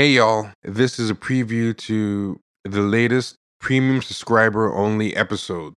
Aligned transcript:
Hey 0.00 0.12
y'all, 0.12 0.50
this 0.62 0.98
is 0.98 1.10
a 1.10 1.14
preview 1.14 1.76
to 1.76 2.40
the 2.64 2.80
latest 2.80 3.36
premium 3.60 4.00
subscriber 4.00 4.74
only 4.74 5.14
episode 5.14 5.74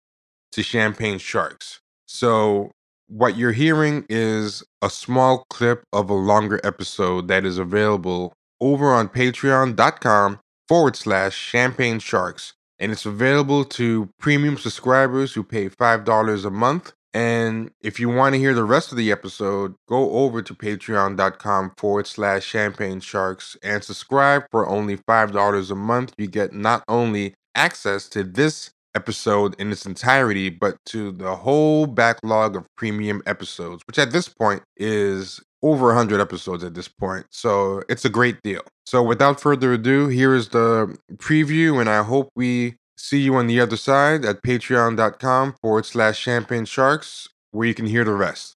to 0.53 0.63
Champagne 0.63 1.19
Sharks. 1.19 1.81
So, 2.07 2.71
what 3.09 3.37
you're 3.37 3.51
hearing 3.51 4.07
is 4.09 4.63
a 4.81 4.91
small 4.91 5.45
clip 5.51 5.83
of 5.93 6.09
a 6.09 6.15
longer 6.15 6.61
episode 6.63 7.27
that 7.27 7.45
is 7.45 7.59
available 7.59 8.33
over 8.61 8.93
on 8.93 9.09
patreon.com 9.09 10.39
forward 10.69 10.95
slash 10.95 11.37
champagne 11.37 11.99
sharks. 11.99 12.53
And 12.79 12.93
it's 12.93 13.05
available 13.05 13.65
to 13.65 14.09
premium 14.21 14.57
subscribers 14.57 15.35
who 15.35 15.43
pay 15.43 15.69
$5 15.69 16.45
a 16.45 16.51
month 16.51 16.93
and 17.15 17.71
if 17.81 18.01
you 18.01 18.09
want 18.09 18.35
to 18.35 18.39
hear 18.39 18.55
the 18.55 18.65
rest 18.65 18.91
of 18.91 18.99
the 18.99 19.13
episode, 19.13 19.75
go 19.89 20.11
over 20.13 20.41
to 20.43 20.55
patreon.com 20.55 21.73
forward 21.77 22.07
slash 22.07 22.45
champagne 22.45 23.01
sharks 23.01 23.57
and 23.63 23.85
subscribe 23.85 24.45
for 24.51 24.69
only 24.69 24.97
$5 24.97 25.71
a 25.71 25.75
month. 25.75 26.15
You 26.17 26.27
get 26.27 26.53
not 26.53 26.83
only 26.89 27.35
access 27.55 28.09
to 28.11 28.25
this 28.25 28.71
episode 28.95 29.55
in 29.59 29.73
its 29.73 29.87
entirety, 29.87 30.49
but 30.49 30.77
to 30.87 31.13
the 31.13 31.37
whole 31.37 31.87
backlog 31.87 32.57
of 32.57 32.67
premium 32.77 33.23
episodes, 33.27 33.83
which 33.87 33.99
at 33.99 34.13
this 34.13 34.29
point 34.29 34.63
is 34.77 35.41
over 35.63 35.87
100 35.87 36.21
episodes 36.21 36.65
at 36.65 36.75
this 36.75 36.89
point. 36.89 37.27
So 37.31 37.83
it's 37.89 38.05
a 38.05 38.11
great 38.11 38.43
deal. 38.43 38.63
So 38.85 39.03
without 39.03 39.41
further 39.41 39.75
ado, 39.75 40.09
here 40.09 40.35
is 40.35 40.49
the 40.49 40.97
preview, 41.15 41.81
and 41.81 41.89
I 41.89 42.03
hope 42.03 42.31
we 42.35 42.77
See 43.03 43.19
you 43.23 43.35
on 43.35 43.49
the 43.49 43.59
other 43.59 43.77
side 43.77 44.25
at 44.25 44.45
patreon.com 44.45 45.57
forward 45.61 45.87
slash 45.87 46.17
champagne 46.21 46.65
sharks, 46.65 47.29
where 47.51 47.67
you 47.67 47.75
can 47.75 47.87
hear 47.87 48.05
the 48.05 48.13
rest. 48.13 48.55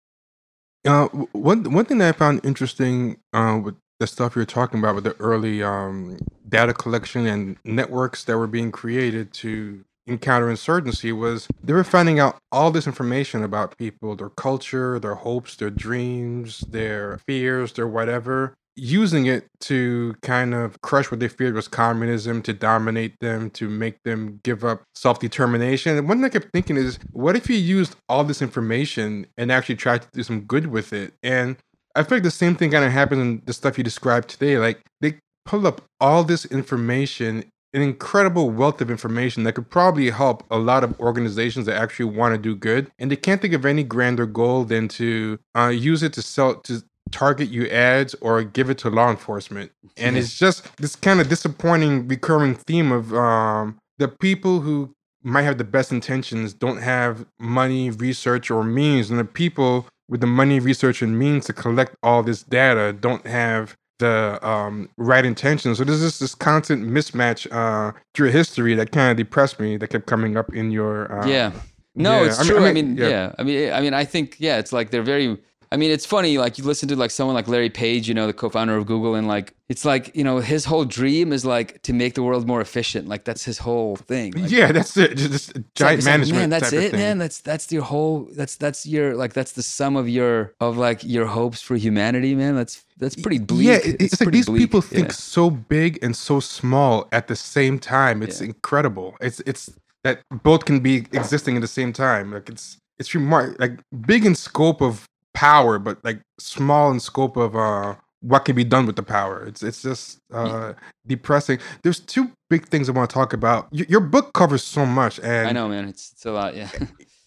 Uh, 0.86 1.06
one 1.32 1.72
one 1.72 1.86
thing 1.86 1.96
that 1.96 2.14
I 2.14 2.18
found 2.18 2.44
interesting 2.44 3.16
uh, 3.32 3.58
with 3.64 3.76
the 4.00 4.06
stuff 4.06 4.36
you're 4.36 4.44
talking 4.44 4.80
about 4.80 4.96
with 4.96 5.04
the 5.04 5.16
early 5.18 5.62
um, 5.62 6.18
data 6.46 6.74
collection 6.74 7.24
and 7.24 7.56
networks 7.64 8.24
that 8.24 8.36
were 8.36 8.46
being 8.46 8.70
created 8.70 9.32
to 9.32 9.82
encounter 10.06 10.50
insurgency 10.50 11.10
was 11.10 11.48
they 11.62 11.72
were 11.72 11.82
finding 11.82 12.18
out 12.20 12.36
all 12.52 12.70
this 12.70 12.86
information 12.86 13.42
about 13.42 13.78
people, 13.78 14.14
their 14.14 14.28
culture, 14.28 14.98
their 14.98 15.14
hopes, 15.14 15.56
their 15.56 15.70
dreams, 15.70 16.58
their 16.68 17.16
fears, 17.26 17.72
their 17.72 17.88
whatever, 17.88 18.52
using 18.76 19.26
it 19.26 19.46
to 19.60 20.14
kind 20.22 20.54
of 20.54 20.80
crush 20.82 21.10
what 21.10 21.20
they 21.20 21.28
feared 21.28 21.54
was 21.54 21.68
communism, 21.68 22.42
to 22.42 22.52
dominate 22.52 23.18
them, 23.20 23.50
to 23.50 23.68
make 23.68 24.02
them 24.04 24.40
give 24.42 24.64
up 24.64 24.82
self 24.94 25.18
determination. 25.20 25.96
And 25.96 26.08
one 26.08 26.18
thing 26.18 26.24
I 26.24 26.28
kept 26.28 26.52
thinking 26.52 26.76
is, 26.76 26.98
what 27.12 27.36
if 27.36 27.48
you 27.48 27.56
used 27.56 27.96
all 28.08 28.24
this 28.24 28.42
information 28.42 29.26
and 29.36 29.52
actually 29.52 29.76
tried 29.76 30.02
to 30.02 30.08
do 30.12 30.22
some 30.22 30.42
good 30.42 30.66
with 30.66 30.92
it? 30.92 31.14
And 31.22 31.56
I 31.94 32.02
feel 32.02 32.18
like 32.18 32.24
the 32.24 32.30
same 32.30 32.56
thing 32.56 32.70
kind 32.70 32.84
of 32.84 32.92
happened 32.92 33.20
in 33.20 33.42
the 33.46 33.52
stuff 33.52 33.78
you 33.78 33.84
described 33.84 34.28
today. 34.28 34.58
Like 34.58 34.80
they 35.00 35.18
pull 35.44 35.66
up 35.66 35.82
all 36.00 36.24
this 36.24 36.44
information 36.46 37.44
an 37.74 37.82
incredible 37.82 38.50
wealth 38.50 38.80
of 38.80 38.88
information 38.88 39.42
that 39.42 39.54
could 39.54 39.68
probably 39.68 40.08
help 40.08 40.44
a 40.48 40.56
lot 40.56 40.84
of 40.84 40.98
organizations 41.00 41.66
that 41.66 41.76
actually 41.76 42.04
want 42.04 42.32
to 42.32 42.38
do 42.38 42.54
good 42.54 42.90
and 43.00 43.10
they 43.10 43.16
can't 43.16 43.42
think 43.42 43.52
of 43.52 43.66
any 43.66 43.82
grander 43.82 44.26
goal 44.26 44.64
than 44.64 44.86
to 44.86 45.38
uh, 45.56 45.66
use 45.66 46.02
it 46.04 46.12
to 46.12 46.22
sell 46.22 46.54
to 46.60 46.82
target 47.14 47.48
you 47.48 47.68
ads 47.68 48.14
or 48.20 48.42
give 48.42 48.68
it 48.68 48.76
to 48.78 48.90
law 48.90 49.08
enforcement. 49.08 49.70
And 49.96 50.16
it's 50.16 50.36
just 50.36 50.76
this 50.78 50.96
kind 50.96 51.20
of 51.20 51.28
disappointing 51.28 52.08
recurring 52.08 52.56
theme 52.56 52.90
of 52.90 53.14
um, 53.14 53.78
the 53.98 54.08
people 54.08 54.60
who 54.60 54.94
might 55.22 55.42
have 55.42 55.56
the 55.56 55.64
best 55.64 55.92
intentions 55.92 56.52
don't 56.52 56.78
have 56.78 57.24
money, 57.38 57.90
research, 57.90 58.50
or 58.50 58.64
means. 58.64 59.10
And 59.10 59.18
the 59.18 59.24
people 59.24 59.86
with 60.08 60.20
the 60.20 60.26
money, 60.26 60.58
research, 60.58 61.00
and 61.02 61.16
means 61.18 61.46
to 61.46 61.52
collect 61.52 61.94
all 62.02 62.22
this 62.22 62.42
data 62.42 62.92
don't 62.92 63.24
have 63.26 63.76
the 64.00 64.44
um, 64.46 64.88
right 64.98 65.24
intentions. 65.24 65.78
So 65.78 65.84
there's 65.84 66.00
just 66.00 66.18
this 66.18 66.34
constant 66.34 66.84
mismatch 66.84 67.50
uh, 67.52 67.92
through 68.12 68.30
history 68.30 68.74
that 68.74 68.90
kind 68.90 69.12
of 69.12 69.16
depressed 69.16 69.60
me 69.60 69.76
that 69.76 69.88
kept 69.88 70.06
coming 70.06 70.36
up 70.36 70.52
in 70.52 70.72
your. 70.72 71.10
Uh, 71.10 71.26
yeah. 71.26 71.52
No, 71.94 72.20
yeah. 72.20 72.26
it's 72.26 72.40
I 72.40 72.44
true. 72.44 72.56
I 72.56 72.60
mean, 72.60 72.68
I 72.68 72.72
mean 72.72 72.96
yeah. 72.96 73.08
yeah. 73.08 73.34
I 73.38 73.42
mean, 73.44 73.72
I 73.72 73.80
mean, 73.80 73.94
I 73.94 74.04
think, 74.04 74.36
yeah, 74.40 74.58
it's 74.58 74.72
like 74.72 74.90
they're 74.90 75.02
very 75.02 75.38
I 75.74 75.76
mean, 75.76 75.90
it's 75.90 76.06
funny, 76.06 76.38
like 76.38 76.56
you 76.56 76.62
listen 76.62 76.88
to 76.90 76.94
like 76.94 77.10
someone 77.10 77.34
like 77.34 77.48
Larry 77.48 77.68
Page, 77.68 78.06
you 78.06 78.14
know, 78.14 78.28
the 78.28 78.32
co-founder 78.32 78.76
of 78.76 78.86
Google, 78.86 79.16
and 79.16 79.26
like 79.26 79.54
it's 79.68 79.84
like, 79.84 80.14
you 80.14 80.22
know, 80.22 80.38
his 80.38 80.64
whole 80.64 80.84
dream 80.84 81.32
is 81.32 81.44
like 81.44 81.82
to 81.82 81.92
make 81.92 82.14
the 82.14 82.22
world 82.22 82.46
more 82.46 82.60
efficient. 82.60 83.08
Like 83.08 83.24
that's 83.24 83.44
his 83.44 83.58
whole 83.58 83.96
thing. 83.96 84.30
Like, 84.34 84.52
yeah, 84.52 84.70
that's 84.70 84.96
it. 84.96 85.16
Just 85.16 85.52
giant 85.74 85.98
like, 85.98 86.04
management. 86.04 86.42
man, 86.42 86.50
that's 86.50 86.72
it, 86.72 86.92
man. 86.92 87.18
That's 87.18 87.40
that's 87.40 87.72
your 87.72 87.82
whole 87.82 88.28
that's 88.36 88.54
that's 88.54 88.86
your 88.86 89.16
like 89.16 89.32
that's 89.32 89.50
the 89.50 89.64
sum 89.64 89.96
of 89.96 90.08
your 90.08 90.54
of 90.60 90.76
like 90.76 91.02
your 91.02 91.26
hopes 91.26 91.60
for 91.60 91.74
humanity, 91.74 92.36
man. 92.36 92.54
That's 92.54 92.84
that's 92.98 93.16
pretty 93.16 93.40
bleak. 93.40 93.66
Yeah, 93.66 93.80
it's, 93.82 94.12
it's 94.12 94.20
like 94.20 94.30
these 94.30 94.46
bleak. 94.46 94.60
people 94.60 94.80
think 94.80 95.08
yeah. 95.08 95.14
so 95.14 95.50
big 95.50 95.98
and 96.04 96.14
so 96.14 96.38
small 96.38 97.08
at 97.10 97.26
the 97.26 97.34
same 97.34 97.80
time. 97.80 98.22
It's 98.22 98.40
yeah. 98.40 98.46
incredible. 98.46 99.16
It's 99.20 99.40
it's 99.40 99.70
that 100.04 100.20
both 100.30 100.66
can 100.66 100.78
be 100.78 100.98
existing 101.10 101.56
at 101.56 101.62
the 101.62 101.66
same 101.66 101.92
time. 101.92 102.30
Like 102.30 102.48
it's 102.48 102.76
it's 103.00 103.12
remark 103.12 103.58
like 103.58 103.80
big 104.06 104.24
in 104.24 104.36
scope 104.36 104.80
of 104.80 105.08
power, 105.34 105.78
but 105.78 106.02
like 106.04 106.20
small 106.38 106.90
in 106.90 107.00
scope 107.00 107.36
of 107.36 107.54
uh 107.56 107.96
what 108.20 108.46
can 108.46 108.56
be 108.56 108.64
done 108.64 108.86
with 108.86 108.96
the 108.96 109.02
power. 109.02 109.44
It's 109.46 109.62
it's 109.62 109.82
just 109.82 110.18
uh 110.32 110.72
depressing. 111.06 111.58
There's 111.82 112.00
two 112.00 112.30
big 112.48 112.68
things 112.68 112.88
I 112.88 112.92
want 112.92 113.10
to 113.10 113.14
talk 113.14 113.32
about. 113.32 113.70
Y- 113.72 113.86
your 113.88 114.00
book 114.00 114.32
covers 114.32 114.62
so 114.64 114.86
much, 114.86 115.20
and 115.20 115.48
I 115.48 115.52
know, 115.52 115.68
man. 115.68 115.88
It's 115.88 116.12
it's 116.12 116.24
a 116.24 116.32
lot, 116.32 116.56
yeah. 116.56 116.70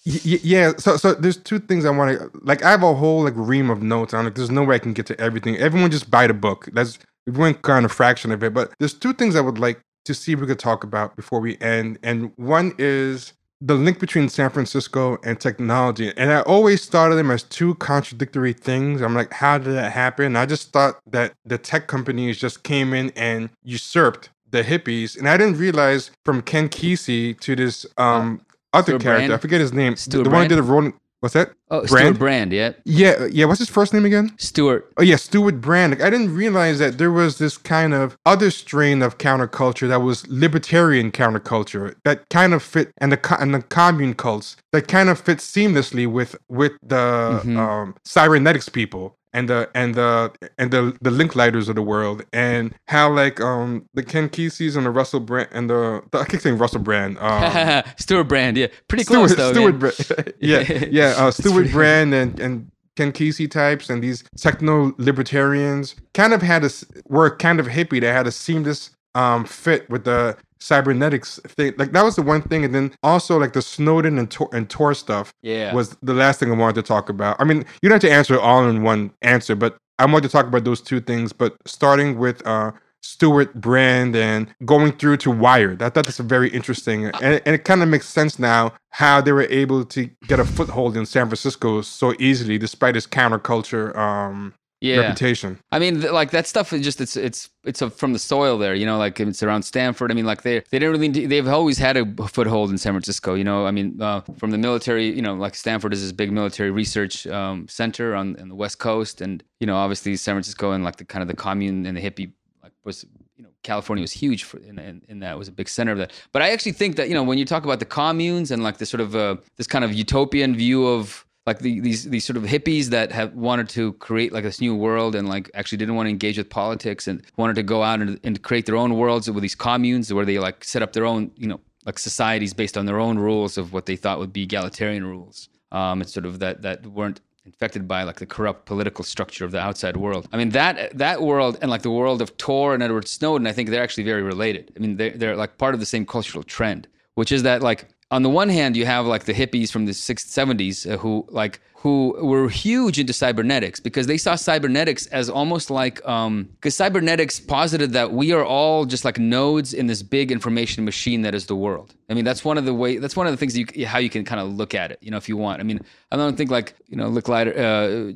y- 0.06 0.40
yeah, 0.44 0.74
so 0.78 0.98
so 0.98 1.14
there's 1.14 1.38
two 1.38 1.60
things 1.60 1.86
I 1.86 1.92
want 1.92 2.18
to 2.18 2.32
like. 2.42 2.64
I 2.64 2.72
have 2.72 2.84
a 2.84 2.94
whole 2.96 3.24
like 3.24 3.34
ream 3.36 3.70
of 3.70 3.84
notes 3.84 4.14
on 4.14 4.26
it. 4.26 4.36
There's 4.36 4.50
no 4.52 4.64
way 4.64 4.76
I 4.76 4.80
can 4.80 4.94
get 4.94 5.06
to 5.08 5.20
everything. 5.22 5.58
Everyone 5.58 5.92
just 5.92 6.10
buy 6.10 6.26
the 6.28 6.34
book. 6.34 6.70
That's 6.74 6.98
we 7.28 7.34
went 7.34 7.62
kind 7.62 7.86
of 7.86 7.92
a 7.92 7.94
fraction 7.94 8.32
of 8.32 8.42
it, 8.44 8.54
but 8.54 8.74
there's 8.80 8.94
two 8.94 9.14
things 9.14 9.36
I 9.36 9.42
would 9.42 9.60
like 9.60 9.82
to 10.06 10.14
see 10.14 10.32
if 10.32 10.40
we 10.40 10.48
could 10.48 10.60
talk 10.60 10.86
about 10.86 11.16
before 11.18 11.42
we 11.42 11.58
end. 11.60 12.00
And 12.02 12.32
one 12.38 12.74
is 12.78 13.34
the 13.60 13.74
link 13.74 14.00
between 14.00 14.30
San 14.30 14.50
Francisco 14.50 15.18
and 15.24 15.40
technology. 15.40 16.14
And 16.16 16.32
I 16.32 16.42
always 16.42 16.86
thought 16.86 17.12
of 17.12 17.18
them 17.18 17.32
as 17.32 17.44
two 17.44 17.76
contradictory 17.76 18.54
things. 18.54 19.02
I'm 19.02 19.16
like, 19.16 19.34
how 19.34 19.58
did 19.58 19.74
that 19.74 19.92
happen? 19.92 20.36
I 20.36 20.46
just 20.46 20.72
thought 20.72 21.00
that 21.08 21.34
the 21.46 21.58
tech 21.58 21.88
companies 21.88 22.38
just 22.38 22.64
came 22.64 22.94
in 22.94 23.12
and 23.16 23.50
usurped 23.64 24.30
the 24.50 24.64
hippies. 24.64 25.18
And 25.18 25.28
I 25.28 25.38
didn't 25.38 25.58
realize 25.58 26.12
from 26.24 26.42
Ken 26.42 26.70
Kesey 26.70 27.40
to 27.40 27.56
this 27.56 27.86
um, 27.98 28.42
other 28.74 28.92
Stewart 28.92 29.02
character, 29.02 29.28
Brand? 29.28 29.34
I 29.34 29.38
forget 29.38 29.60
his 29.60 29.74
name, 29.74 29.96
Stewart 29.96 30.24
the 30.24 30.30
Brand? 30.30 30.34
one 30.34 30.44
who 30.44 30.56
did 30.56 30.58
the 30.58 30.72
Rolling. 30.72 30.94
What's 31.20 31.34
that? 31.34 31.52
Oh, 31.72 31.80
Brand? 31.80 31.90
Stewart 31.90 32.20
Brand, 32.20 32.54
yeah. 32.54 32.74
Yeah, 32.86 33.28
yeah. 33.32 33.46
What's 33.46 33.60
his 33.60 33.70
first 33.70 33.92
name 33.92 34.06
again? 34.06 34.32
Stewart. 34.38 34.92
Oh, 34.98 35.04
yeah, 35.04 35.16
Stewart 35.16 35.60
Brand. 35.60 35.94
Like, 35.94 36.02
I 36.02 36.12
didn't 36.12 36.34
realize 36.36 36.78
that 36.78 37.00
there 37.00 37.12
was 37.12 37.40
this 37.40 37.58
kind 37.58 37.94
of 37.94 38.18
other 38.26 38.52
strain 38.52 39.02
of 39.02 39.18
counterculture 39.18 39.88
that 39.88 40.02
was 40.02 40.28
libertarian 40.28 41.12
counterculture 41.12 41.96
that 42.06 42.30
kind 42.30 42.54
of 42.54 42.62
fit, 42.62 42.92
and 43.00 43.12
the 43.12 43.38
and 43.40 43.54
the 43.56 43.64
commune 43.64 44.14
cults 44.14 44.58
that 44.72 44.88
kind 44.88 45.10
of 45.10 45.20
fit 45.20 45.40
seamlessly 45.40 46.06
with 46.06 46.36
with 46.50 46.74
the 46.84 46.96
mm-hmm. 46.96 47.58
um, 47.58 47.96
cybernetics 48.06 48.70
people 48.70 49.18
and 49.34 49.50
the 49.50 49.70
and 49.76 49.96
the 49.96 50.32
and 50.58 50.72
the 50.72 50.98
the 51.02 51.10
Lickliders 51.10 51.70
of 51.70 51.76
the 51.76 51.82
world 51.82 52.24
and 52.34 52.74
how 52.88 53.12
like 53.12 53.40
um 53.42 53.86
the 53.94 54.04
Ken 54.04 54.30
Keseys 54.30 54.76
and 54.76 54.86
the 54.86 54.90
Russell 54.90 55.20
Brand 55.20 55.50
and 55.52 55.70
the, 55.70 56.02
the 56.12 56.20
I 56.20 56.26
keep 56.26 56.42
saying 56.42 56.58
Russell 56.58 56.80
Brand 56.80 57.18
um 57.22 57.84
Stewart 57.98 58.28
Brand 58.28 58.58
yeah. 58.58 58.68
Pretty 58.88 59.04
Stewart, 59.04 59.28
close 59.28 59.36
though 59.36 59.54
Stewart 59.54 59.80
Brand 59.80 60.34
yeah 60.40 60.86
yeah 60.90 61.14
uh, 61.18 61.32
Stewart 61.32 61.72
Brand 61.72 62.14
and 62.14 62.40
and 62.40 62.72
Ken 62.98 63.12
Kesey 63.12 63.50
types 63.50 63.90
and 63.90 64.04
these 64.04 64.24
techno 64.36 64.94
libertarians 64.98 65.96
kind 66.14 66.34
of 66.34 66.42
had 66.42 66.64
a 66.66 66.70
were 67.08 67.36
kind 67.36 67.60
of 67.60 67.68
hippie. 67.68 68.02
That 68.02 68.14
had 68.14 68.28
a 68.28 68.32
seamless 68.32 68.90
um 69.16 69.46
fit 69.46 69.90
with 69.90 70.04
the 70.04 70.36
cybernetics 70.60 71.40
thing. 71.46 71.74
Like 71.78 71.92
that 71.92 72.04
was 72.04 72.16
the 72.16 72.22
one 72.22 72.42
thing, 72.42 72.66
and 72.66 72.74
then 72.74 72.94
also 73.04 73.40
like 73.40 73.54
the 73.54 73.62
Snowden 73.62 74.18
and 74.18 74.30
Tor, 74.30 74.50
and 74.54 74.70
Tor 74.70 74.94
stuff. 74.94 75.34
Yeah, 75.42 75.74
was 75.74 75.98
the 76.02 76.14
last 76.14 76.40
thing 76.40 76.52
I 76.52 76.56
wanted 76.56 76.76
to 76.76 76.84
talk 76.84 77.10
about. 77.10 77.38
I 77.40 77.44
mean, 77.44 77.66
you 77.82 77.90
don't 77.90 78.02
have 78.02 78.10
to 78.10 78.12
answer 78.12 78.36
it 78.36 78.42
all 78.42 78.68
in 78.68 78.84
one 78.84 79.12
answer, 79.22 79.56
but 79.56 79.78
I 80.00 80.06
wanted 80.06 80.24
to 80.24 80.30
talk 80.30 80.48
about 80.48 80.64
those 80.64 80.82
two 80.82 81.00
things. 81.00 81.34
But 81.34 81.56
starting 81.66 82.18
with 82.18 82.46
uh, 82.46 82.72
Stewart 83.02 83.54
Brand 83.56 84.16
and 84.16 84.54
going 84.66 84.92
through 84.94 85.18
to 85.18 85.32
Wired, 85.32 85.82
I 85.82 85.90
thought 85.90 86.06
that's 86.06 86.18
very 86.18 86.50
interesting, 86.50 87.06
and, 87.06 87.42
and 87.46 87.56
it 87.56 87.64
kind 87.66 87.82
of 87.82 87.90
makes 87.90 88.08
sense 88.08 88.40
now 88.40 88.74
how 88.92 89.22
they 89.22 89.32
were 89.32 89.44
able 89.44 89.86
to 89.86 90.10
get 90.28 90.40
a 90.40 90.46
foothold 90.46 90.98
in 90.98 91.06
San 91.06 91.28
Francisco 91.28 91.82
so 91.82 92.14
easily, 92.20 92.58
despite 92.58 92.96
its 92.96 93.08
counterculture 93.08 93.96
um, 93.96 94.54
yeah. 94.80 94.98
reputation. 94.98 95.60
I 95.72 95.80
mean, 95.80 96.02
like 96.02 96.32
that 96.32 96.48
stuff 96.48 96.72
is 96.74 96.82
just 96.82 97.02
it's 97.02 97.16
it's 97.16 97.50
it's 97.64 97.82
a, 97.82 97.90
from 97.90 98.14
the 98.14 98.20
soil 98.20 98.58
there. 98.58 98.76
You 98.76 98.86
know, 98.86 98.98
like 98.98 99.20
it's 99.20 99.42
around 99.42 99.64
Stanford. 99.64 100.12
I 100.12 100.14
mean, 100.14 100.26
like 100.26 100.44
they 100.44 100.60
they 100.60 100.80
didn't 100.80 100.92
really 100.92 101.26
they've 101.26 101.48
always 101.48 101.78
had 101.78 101.98
a 101.98 102.06
foothold 102.28 102.70
in 102.70 102.78
San 102.78 102.94
Francisco. 102.94 103.34
You 103.34 103.44
know, 103.44 103.66
I 103.66 103.72
mean, 103.72 104.02
uh, 104.02 104.22
from 104.38 104.52
the 104.52 104.58
military. 104.58 105.08
You 105.08 105.22
know, 105.22 105.34
like 105.34 105.56
Stanford 105.56 105.94
is 105.94 106.02
this 106.02 106.12
big 106.12 106.32
military 106.32 106.72
research 106.72 107.26
um, 107.28 107.68
center 107.68 108.16
on, 108.16 108.40
on 108.40 108.50
the 108.50 108.56
West 108.56 108.80
Coast, 108.80 109.22
and 109.22 109.44
you 109.60 109.68
know, 109.68 109.76
obviously 109.76 110.16
San 110.16 110.36
Francisco 110.36 110.72
and 110.72 110.84
like 110.84 110.98
the 110.98 111.06
kind 111.06 111.22
of 111.22 111.28
the 111.28 111.36
commune 111.36 111.86
and 111.86 111.98
the 111.98 112.02
hippie 112.02 112.32
like 112.62 112.74
was 112.84 113.06
you 113.36 113.44
know 113.44 113.50
California 113.64 114.02
was 114.02 114.12
huge 114.12 114.44
for 114.44 114.60
in, 114.60 114.78
in, 114.80 115.02
in, 115.08 115.20
that 115.20 115.38
was 115.38 115.48
a 115.48 115.52
big 115.52 115.70
center 115.70 115.92
of 115.92 115.98
that. 115.98 116.12
But 116.32 116.42
I 116.42 116.52
actually 116.52 116.74
think 116.74 116.96
that 116.98 117.08
you 117.10 117.16
know 117.16 117.24
when 117.24 117.38
you 117.38 117.46
talk 117.46 117.64
about 117.64 117.80
the 117.80 117.86
communes 117.86 118.52
and 118.52 118.64
like 118.64 118.78
this 118.78 118.90
sort 118.90 119.02
of 119.02 119.16
uh, 119.16 119.38
this 119.56 119.68
kind 119.68 119.84
of 119.84 119.94
utopian 119.94 120.56
view 120.56 120.88
of 120.88 121.26
like 121.48 121.60
the, 121.60 121.80
these 121.80 122.04
these 122.04 122.26
sort 122.26 122.38
of 122.38 122.44
hippies 122.44 122.88
that 122.88 123.12
have 123.12 123.34
wanted 123.34 123.70
to 123.70 123.94
create 123.94 124.34
like 124.34 124.44
this 124.44 124.60
new 124.62 124.76
world 124.76 125.16
and 125.16 125.28
like 125.28 125.50
actually 125.54 125.78
didn't 125.78 125.96
want 125.96 126.06
to 126.06 126.12
engage 126.12 126.38
with 126.38 126.50
politics 126.50 127.08
and 127.08 127.24
wanted 127.38 127.56
to 127.56 127.64
go 127.64 127.82
out 127.82 128.02
and, 128.02 128.20
and 128.24 128.44
create 128.44 128.66
their 128.66 128.76
own 128.76 128.98
worlds 128.98 129.32
with 129.32 129.42
these 129.42 129.56
communes 129.56 130.14
where 130.14 130.26
they 130.26 130.38
like 130.38 130.64
set 130.64 130.82
up 130.84 130.92
their 130.94 131.06
own 131.06 131.32
you 131.38 131.48
know 131.48 131.60
like 131.86 131.98
societies 131.98 132.54
based 132.54 132.78
on 132.78 132.86
their 132.86 133.00
own 133.00 133.18
rules 133.18 133.58
of 133.58 133.72
what 133.72 133.86
they 133.86 133.96
thought 133.96 134.20
would 134.20 134.34
be 134.34 134.44
egalitarian 134.44 135.06
rules 135.06 135.48
um, 135.72 136.02
it's 136.02 136.14
sort 136.14 136.26
of 136.26 136.40
that 136.40 136.62
that 136.62 136.86
weren't 136.86 137.22
infected 137.46 137.88
by 137.88 138.04
like 138.04 138.18
the 138.18 138.26
corrupt 138.26 138.66
political 138.66 139.06
structure 139.06 139.46
of 139.46 139.52
the 139.52 139.60
outside 139.60 139.96
world. 139.96 140.28
I 140.34 140.38
mean 140.38 140.50
that 140.50 140.96
that 140.98 141.22
world 141.22 141.58
and 141.62 141.72
like 141.72 141.82
the 141.82 141.90
world 141.90 142.22
of 142.22 142.36
Tor 142.38 142.74
and 142.74 142.84
Edward 142.84 143.08
Snowden, 143.08 143.48
I 143.48 143.54
think 143.54 143.70
they're 143.70 143.82
actually 143.82 144.04
very 144.04 144.22
related. 144.22 144.74
I 144.76 144.80
mean 144.80 144.98
they're, 144.98 145.12
they're 145.12 145.36
like 145.38 145.58
part 145.58 145.74
of 145.74 145.80
the 145.80 145.86
same 145.86 146.06
cultural 146.06 146.44
trend, 146.44 146.88
which 147.16 147.32
is 147.32 147.44
that 147.44 147.62
like 147.62 147.88
on 148.10 148.24
the 148.24 148.30
one 148.30 148.50
hand, 148.50 148.78
you 148.78 148.86
have 148.86 149.06
like 149.06 149.26
the 149.26 149.34
hippies 149.34 149.72
from 149.72 149.86
the 149.86 149.92
60s, 149.92 150.28
70s 150.28 150.98
who 151.00 151.26
like 151.30 151.60
who 151.76 152.16
were 152.20 152.50
huge 152.50 152.98
into 152.98 153.14
cybernetics 153.14 153.80
because 153.80 154.08
they 154.08 154.18
saw 154.18 154.36
cybernetics 154.36 155.06
as 155.08 155.30
almost 155.30 155.70
like 155.70 155.96
because 155.98 156.26
um, 156.26 156.50
cybernetics 156.64 157.40
posited 157.40 157.94
that 157.94 158.12
we 158.12 158.32
are 158.32 158.44
all 158.44 158.86
just 158.86 159.06
like 159.06 159.20
nodes 159.20 159.74
in 159.74 159.86
this 159.86 160.02
big 160.02 160.32
information 160.32 160.84
machine 160.86 161.22
that 161.22 161.36
is 161.36 161.46
the 161.46 161.56
world. 161.56 161.94
I 162.10 162.14
mean, 162.14 162.26
that's 162.26 162.44
one 162.44 162.58
of 162.58 162.66
the 162.66 162.74
way. 162.74 162.98
That's 162.98 163.16
one 163.16 163.28
of 163.28 163.34
the 163.34 163.38
things 163.38 163.58
you, 163.58 163.86
how 163.86 164.00
you 164.00 164.10
can 164.10 164.26
kind 164.26 164.42
of 164.42 164.56
look 164.56 164.74
at 164.74 164.92
it. 164.92 165.00
You 165.02 165.12
know, 165.12 165.18
if 165.18 165.30
you 165.30 165.38
want. 165.38 165.60
I 165.60 165.64
mean, 165.64 165.80
I 166.12 166.16
don't 166.16 166.36
think 166.36 166.50
like 166.50 166.74
you 166.88 166.98
know, 166.98 167.10
look 167.10 167.28
like 167.28 167.56
uh, 167.56 168.12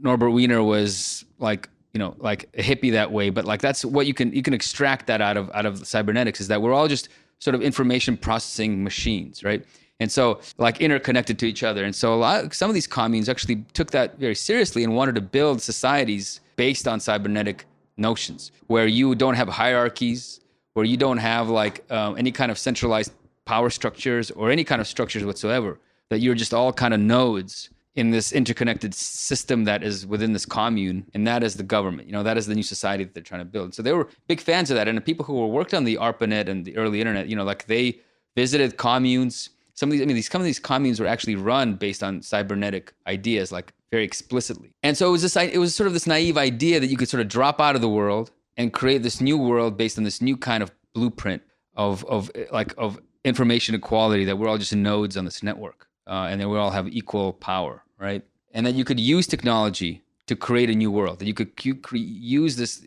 Norbert 0.00 0.30
Wiener 0.30 0.62
was 0.62 1.24
like 1.38 1.68
you 1.92 1.98
know 1.98 2.14
like 2.18 2.48
a 2.54 2.62
hippie 2.62 2.92
that 2.92 3.12
way, 3.12 3.28
but 3.30 3.44
like 3.44 3.60
that's 3.60 3.84
what 3.84 4.06
you 4.06 4.14
can 4.14 4.32
you 4.32 4.42
can 4.42 4.54
extract 4.54 5.06
that 5.08 5.20
out 5.20 5.36
of 5.36 5.50
out 5.52 5.66
of 5.66 5.86
cybernetics 5.86 6.40
is 6.40 6.48
that 6.48 6.62
we're 6.62 6.72
all 6.72 6.88
just 6.88 7.08
sort 7.42 7.56
of 7.56 7.60
information 7.60 8.16
processing 8.16 8.84
machines, 8.84 9.42
right? 9.42 9.64
And 9.98 10.10
so, 10.10 10.40
like 10.58 10.80
interconnected 10.80 11.40
to 11.40 11.46
each 11.46 11.64
other. 11.64 11.84
And 11.84 11.94
so, 11.94 12.14
a 12.14 12.18
lot, 12.24 12.54
some 12.54 12.70
of 12.70 12.74
these 12.74 12.86
communes 12.86 13.28
actually 13.28 13.64
took 13.72 13.90
that 13.90 14.16
very 14.18 14.36
seriously 14.36 14.84
and 14.84 14.94
wanted 14.94 15.16
to 15.16 15.20
build 15.20 15.60
societies 15.60 16.40
based 16.54 16.86
on 16.86 17.00
cybernetic 17.00 17.66
notions, 17.96 18.52
where 18.68 18.86
you 18.86 19.16
don't 19.16 19.34
have 19.34 19.48
hierarchies, 19.48 20.40
where 20.74 20.84
you 20.84 20.96
don't 20.96 21.18
have 21.18 21.48
like 21.48 21.84
um, 21.90 22.16
any 22.16 22.30
kind 22.30 22.52
of 22.52 22.58
centralized 22.58 23.12
power 23.44 23.70
structures 23.70 24.30
or 24.30 24.50
any 24.52 24.62
kind 24.62 24.80
of 24.80 24.86
structures 24.86 25.24
whatsoever. 25.24 25.80
That 26.10 26.20
you're 26.20 26.36
just 26.36 26.54
all 26.54 26.72
kind 26.72 26.94
of 26.94 27.00
nodes 27.00 27.70
in 27.94 28.10
this 28.10 28.32
interconnected 28.32 28.94
system 28.94 29.64
that 29.64 29.82
is 29.82 30.06
within 30.06 30.32
this 30.32 30.46
commune, 30.46 31.06
and 31.14 31.26
that 31.26 31.42
is 31.42 31.54
the 31.54 31.62
government. 31.62 32.08
You 32.08 32.12
know, 32.12 32.22
that 32.22 32.38
is 32.38 32.46
the 32.46 32.54
new 32.54 32.62
society 32.62 33.04
that 33.04 33.14
they're 33.14 33.22
trying 33.22 33.42
to 33.42 33.44
build. 33.46 33.74
So 33.74 33.82
they 33.82 33.92
were 33.92 34.08
big 34.28 34.40
fans 34.40 34.70
of 34.70 34.76
that, 34.76 34.88
and 34.88 34.96
the 34.96 35.02
people 35.02 35.24
who 35.24 35.34
were 35.34 35.46
worked 35.46 35.74
on 35.74 35.84
the 35.84 35.96
ARPANET 35.96 36.48
and 36.48 36.64
the 36.64 36.76
early 36.76 37.00
internet, 37.00 37.28
you 37.28 37.36
know, 37.36 37.44
like 37.44 37.66
they 37.66 38.00
visited 38.34 38.78
communes. 38.78 39.50
Some 39.74 39.88
of 39.88 39.92
these, 39.92 40.02
I 40.02 40.04
mean, 40.06 40.16
these 40.16 40.30
some 40.30 40.40
of 40.40 40.46
these 40.46 40.58
communes 40.58 41.00
were 41.00 41.06
actually 41.06 41.36
run 41.36 41.74
based 41.74 42.02
on 42.02 42.22
cybernetic 42.22 42.94
ideas, 43.06 43.52
like 43.52 43.72
very 43.90 44.04
explicitly. 44.04 44.74
And 44.82 44.96
so 44.96 45.08
it 45.08 45.12
was 45.12 45.22
this, 45.22 45.36
it 45.36 45.58
was 45.58 45.74
sort 45.74 45.86
of 45.86 45.92
this 45.92 46.06
naive 46.06 46.38
idea 46.38 46.80
that 46.80 46.86
you 46.86 46.96
could 46.96 47.08
sort 47.08 47.20
of 47.20 47.28
drop 47.28 47.60
out 47.60 47.74
of 47.74 47.82
the 47.82 47.88
world 47.88 48.30
and 48.56 48.72
create 48.72 49.02
this 49.02 49.20
new 49.20 49.36
world 49.36 49.76
based 49.76 49.98
on 49.98 50.04
this 50.04 50.20
new 50.22 50.36
kind 50.36 50.62
of 50.62 50.70
blueprint 50.94 51.42
of 51.74 52.04
of 52.06 52.30
like 52.50 52.74
of 52.76 52.98
information 53.24 53.74
equality 53.74 54.24
that 54.24 54.36
we're 54.36 54.48
all 54.48 54.58
just 54.58 54.74
nodes 54.74 55.16
on 55.16 55.24
this 55.24 55.42
network 55.42 55.88
uh, 56.06 56.28
and 56.30 56.40
then 56.40 56.48
we 56.50 56.58
all 56.58 56.70
have 56.70 56.88
equal 56.88 57.32
power, 57.34 57.84
right? 57.98 58.22
And 58.52 58.66
that 58.66 58.74
you 58.74 58.84
could 58.84 59.00
use 59.00 59.26
technology 59.26 60.02
to 60.26 60.36
create 60.36 60.70
a 60.70 60.74
new 60.74 60.90
world. 60.90 61.18
That 61.18 61.26
you 61.26 61.34
could 61.34 61.52
use 61.92 62.56
this 62.56 62.86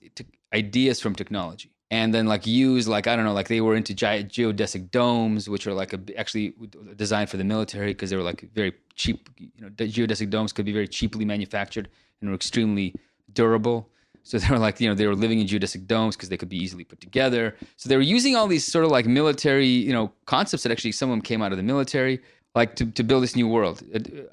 ideas 0.53 0.99
from 0.99 1.15
technology, 1.15 1.71
and 1.91 2.13
then 2.13 2.27
like 2.27 2.45
use 2.45 2.87
like 2.87 3.07
I 3.07 3.15
don't 3.15 3.25
know, 3.25 3.33
like 3.33 3.47
they 3.47 3.61
were 3.61 3.75
into 3.75 3.93
giant 3.93 4.31
geodesic 4.31 4.91
domes, 4.91 5.49
which 5.49 5.65
are 5.67 5.73
like 5.73 5.93
a, 5.93 5.99
actually 6.17 6.53
designed 6.95 7.29
for 7.29 7.37
the 7.37 7.43
military 7.43 7.93
because 7.93 8.09
they 8.09 8.15
were 8.15 8.23
like 8.23 8.49
very 8.53 8.73
cheap. 8.95 9.29
You 9.37 9.61
know, 9.61 9.69
geodesic 9.69 10.29
domes 10.29 10.53
could 10.53 10.65
be 10.65 10.73
very 10.73 10.87
cheaply 10.87 11.25
manufactured 11.25 11.89
and 12.21 12.29
were 12.29 12.35
extremely 12.35 12.95
durable. 13.33 13.89
So 14.23 14.39
they 14.39 14.49
were 14.49 14.59
like, 14.59 14.81
you 14.81 14.89
know, 14.89 14.95
they 14.95 15.07
were 15.07 15.15
living 15.15 15.39
in 15.39 15.47
geodesic 15.47 15.85
domes 15.87 16.15
because 16.15 16.29
they 16.29 16.37
could 16.37 16.49
be 16.49 16.57
easily 16.57 16.83
put 16.83 16.99
together. 16.99 17.55
So 17.77 17.89
they 17.89 17.95
were 17.95 18.01
using 18.01 18.35
all 18.35 18.47
these 18.47 18.65
sort 18.65 18.85
of 18.85 18.91
like 18.91 19.05
military, 19.05 19.67
you 19.67 19.93
know, 19.93 20.11
concepts 20.25 20.63
that 20.63 20.71
actually 20.71 20.93
some 20.93 21.09
of 21.09 21.13
them 21.13 21.21
came 21.21 21.41
out 21.41 21.51
of 21.51 21.57
the 21.57 21.63
military 21.63 22.19
like 22.55 22.75
to, 22.77 22.85
to 22.85 23.03
build 23.03 23.21
this 23.23 23.35
new 23.35 23.47
world 23.47 23.83